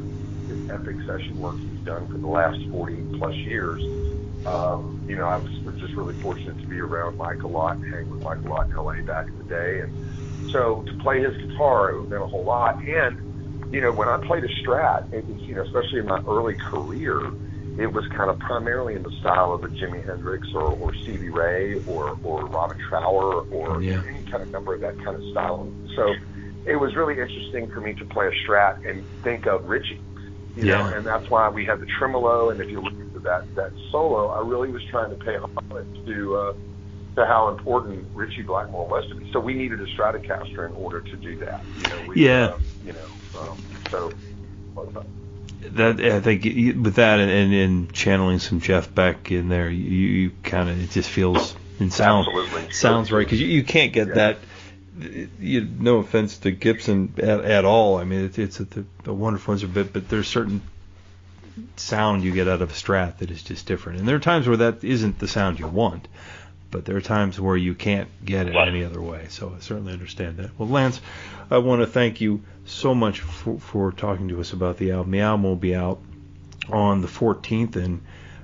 [0.48, 3.82] his epic session work he's done for the last 40 plus years.
[4.46, 7.94] Um, you know, I was, just really fortunate to be around Mike a lot and
[7.94, 9.80] hang with Mike a lot in LA back in the day.
[9.82, 12.82] And so to play his guitar, it meant a whole lot.
[12.84, 16.22] And, you know, when I played a Strat, it was, you know, especially in my
[16.28, 17.20] early career,
[17.78, 21.30] it was kind of primarily in the style of a Jimi Hendrix or, or Stevie
[21.30, 24.02] Ray or, or Robin Trower or Yeah.
[24.08, 25.68] any kind of number of that kind of style.
[25.96, 26.04] So
[26.66, 30.02] it was really interesting for me to play a Strat and think of Richie.
[30.56, 30.78] You Yeah.
[30.78, 32.50] know, and that's why we had the tremolo.
[32.50, 35.88] And if you look into that that solo, I really was trying to pay homage
[36.08, 36.54] to uh,
[37.20, 39.26] to how important Ritchie Blackmore was to me.
[39.34, 41.68] So we needed a Stratocaster in order to do that.
[41.76, 42.46] You know, we, Yeah.
[42.46, 43.58] uh, you know, um,
[43.92, 44.14] so.
[45.74, 49.84] That I think with that and, and, and channeling some Jeff Beck in there, you,
[49.84, 52.72] you kind of it just feels and sounds Absolutely.
[52.72, 54.14] sounds right because you, you can't get Yeah.
[54.16, 54.38] that.
[55.40, 57.98] You, no offense to Gibson at, at all.
[57.98, 58.68] I mean, it's it's a,
[59.06, 60.62] a wonderful instrument, but, but there's certain
[61.76, 64.00] sound you get out of a Strat that is just different.
[64.00, 66.08] And there are times where that isn't the sound you want,
[66.72, 69.28] but there are times where you can't get it any other way.
[69.30, 70.58] So I certainly understand that.
[70.58, 71.00] Well, Lance,
[71.50, 75.12] I want to thank you so much for, for talking to us about the album.
[75.12, 76.00] The album will be out
[76.70, 78.02] on the 14th, and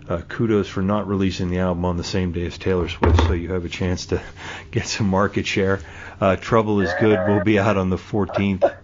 [0.08, 3.34] uh, kudos for not releasing the album on the same day as Taylor Swift, so
[3.34, 4.22] you have a chance to
[4.72, 5.82] get some market share.
[6.20, 8.76] Uh, Trouble is Good will be out on the 14th.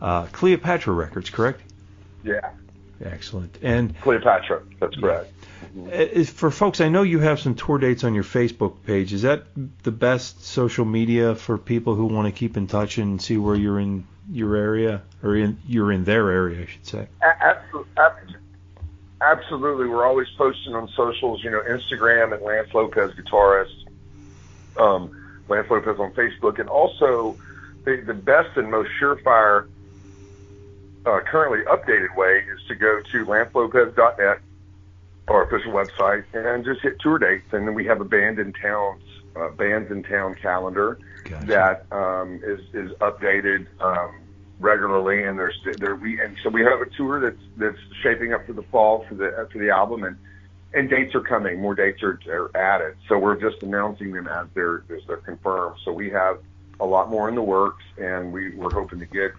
[0.00, 1.60] Uh, Cleopatra Records, correct?
[2.24, 2.50] Yeah,
[3.04, 3.58] Excellent.
[3.62, 4.62] And Cleopatra.
[4.80, 5.32] That's correct.
[5.92, 9.12] uh, for folks, I know you have some tour dates on your Facebook page.
[9.12, 9.44] Is that
[9.82, 13.56] the best social media for people who want to keep in touch and see where
[13.56, 17.08] you're in your area, or in you're in their area, I should say?
[17.22, 17.92] Absolutely.
[19.20, 19.88] Absolutely.
[19.88, 23.86] We're always posting on socials, you know, Instagram at Lance Lopez Guitarist,
[24.76, 27.36] um, Lance Lopez on Facebook, and also
[27.84, 29.68] the, the best and most surefire,
[31.06, 34.40] uh, currently updated way is to go to lancelopez.net,
[35.28, 37.52] our official website, and just hit tour dates.
[37.52, 39.02] And then we have a band in towns,
[39.36, 41.46] uh, bands in town calendar Gotcha.
[41.46, 44.20] that um, is is updated um,
[44.60, 48.46] regularly, and there's there we and so we have a tour that's that's shaping up
[48.46, 50.16] for the fall for the for the album, and
[50.74, 51.60] and dates are coming.
[51.60, 55.76] More dates are, are added, so we're just announcing them as they're as they're confirmed.
[55.84, 56.38] So we have
[56.80, 59.32] a lot more in the works, and we we're hoping to get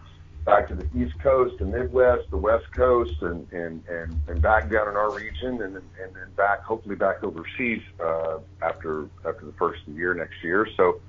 [0.46, 4.70] back to the East Coast, the Midwest, the West Coast, and and and, and back
[4.70, 9.54] down in our region, and and then back hopefully back overseas uh, after after the
[9.54, 10.68] first of the year next year.
[10.78, 11.02] So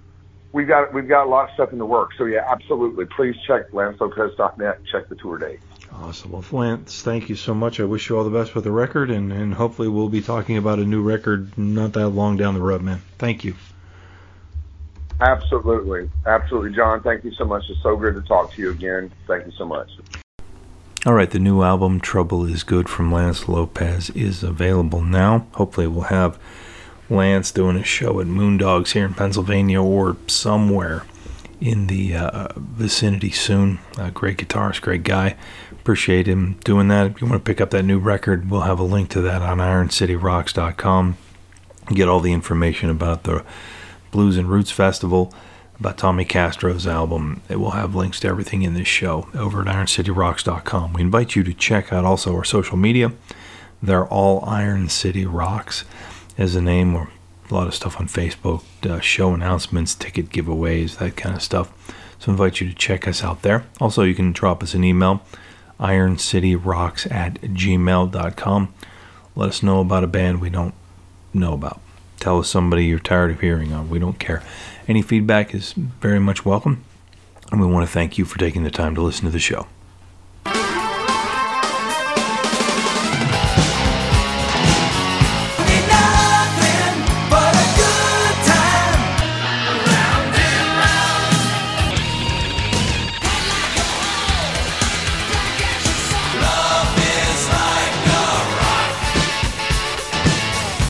[0.52, 2.16] we've got we've got a lot of stuff in the works.
[2.18, 3.06] So yeah, absolutely.
[3.06, 4.80] Please check lancelopez.net.
[4.90, 5.60] Check the tour date.
[5.92, 6.32] Awesome.
[6.32, 7.78] Well, Lance, thank you so much.
[7.78, 10.56] I wish you all the best with the record, and, and hopefully we'll be talking
[10.56, 13.00] about a new record not that long down the road, man.
[13.16, 13.54] Thank you.
[15.24, 17.02] Absolutely, absolutely, John.
[17.02, 17.64] Thank you so much.
[17.70, 19.10] It's so good to talk to you again.
[19.26, 19.88] Thank you so much.
[21.06, 25.46] All right, the new album "Trouble Is Good" from Lance Lopez is available now.
[25.52, 26.38] Hopefully, we'll have
[27.08, 31.06] Lance doing a show at Moondogs here in Pennsylvania or somewhere
[31.58, 33.78] in the uh, vicinity soon.
[33.96, 35.36] Uh, great guitarist, great guy.
[35.72, 37.06] Appreciate him doing that.
[37.06, 39.40] If you want to pick up that new record, we'll have a link to that
[39.40, 41.16] on IronCityRocks.com.
[41.94, 43.42] Get all the information about the
[44.14, 45.34] Blues and Roots Festival,
[45.80, 47.42] about Tommy Castro's album.
[47.48, 50.92] It will have links to everything in this show over at IronCityRocks.com.
[50.92, 53.10] We invite you to check out also our social media.
[53.82, 55.84] They're all Iron City Rocks
[56.38, 57.10] as a name or
[57.50, 61.72] a lot of stuff on Facebook, uh, show announcements, ticket giveaways, that kind of stuff.
[62.20, 63.66] So I invite you to check us out there.
[63.80, 65.22] Also, you can drop us an email,
[65.80, 68.74] ironcityrocks at gmail.com.
[69.34, 70.74] Let us know about a band we don't
[71.32, 71.80] know about.
[72.20, 73.90] Tell us somebody you're tired of hearing on.
[73.90, 74.42] We don't care.
[74.88, 76.84] Any feedback is very much welcome,
[77.50, 79.66] and we want to thank you for taking the time to listen to the show.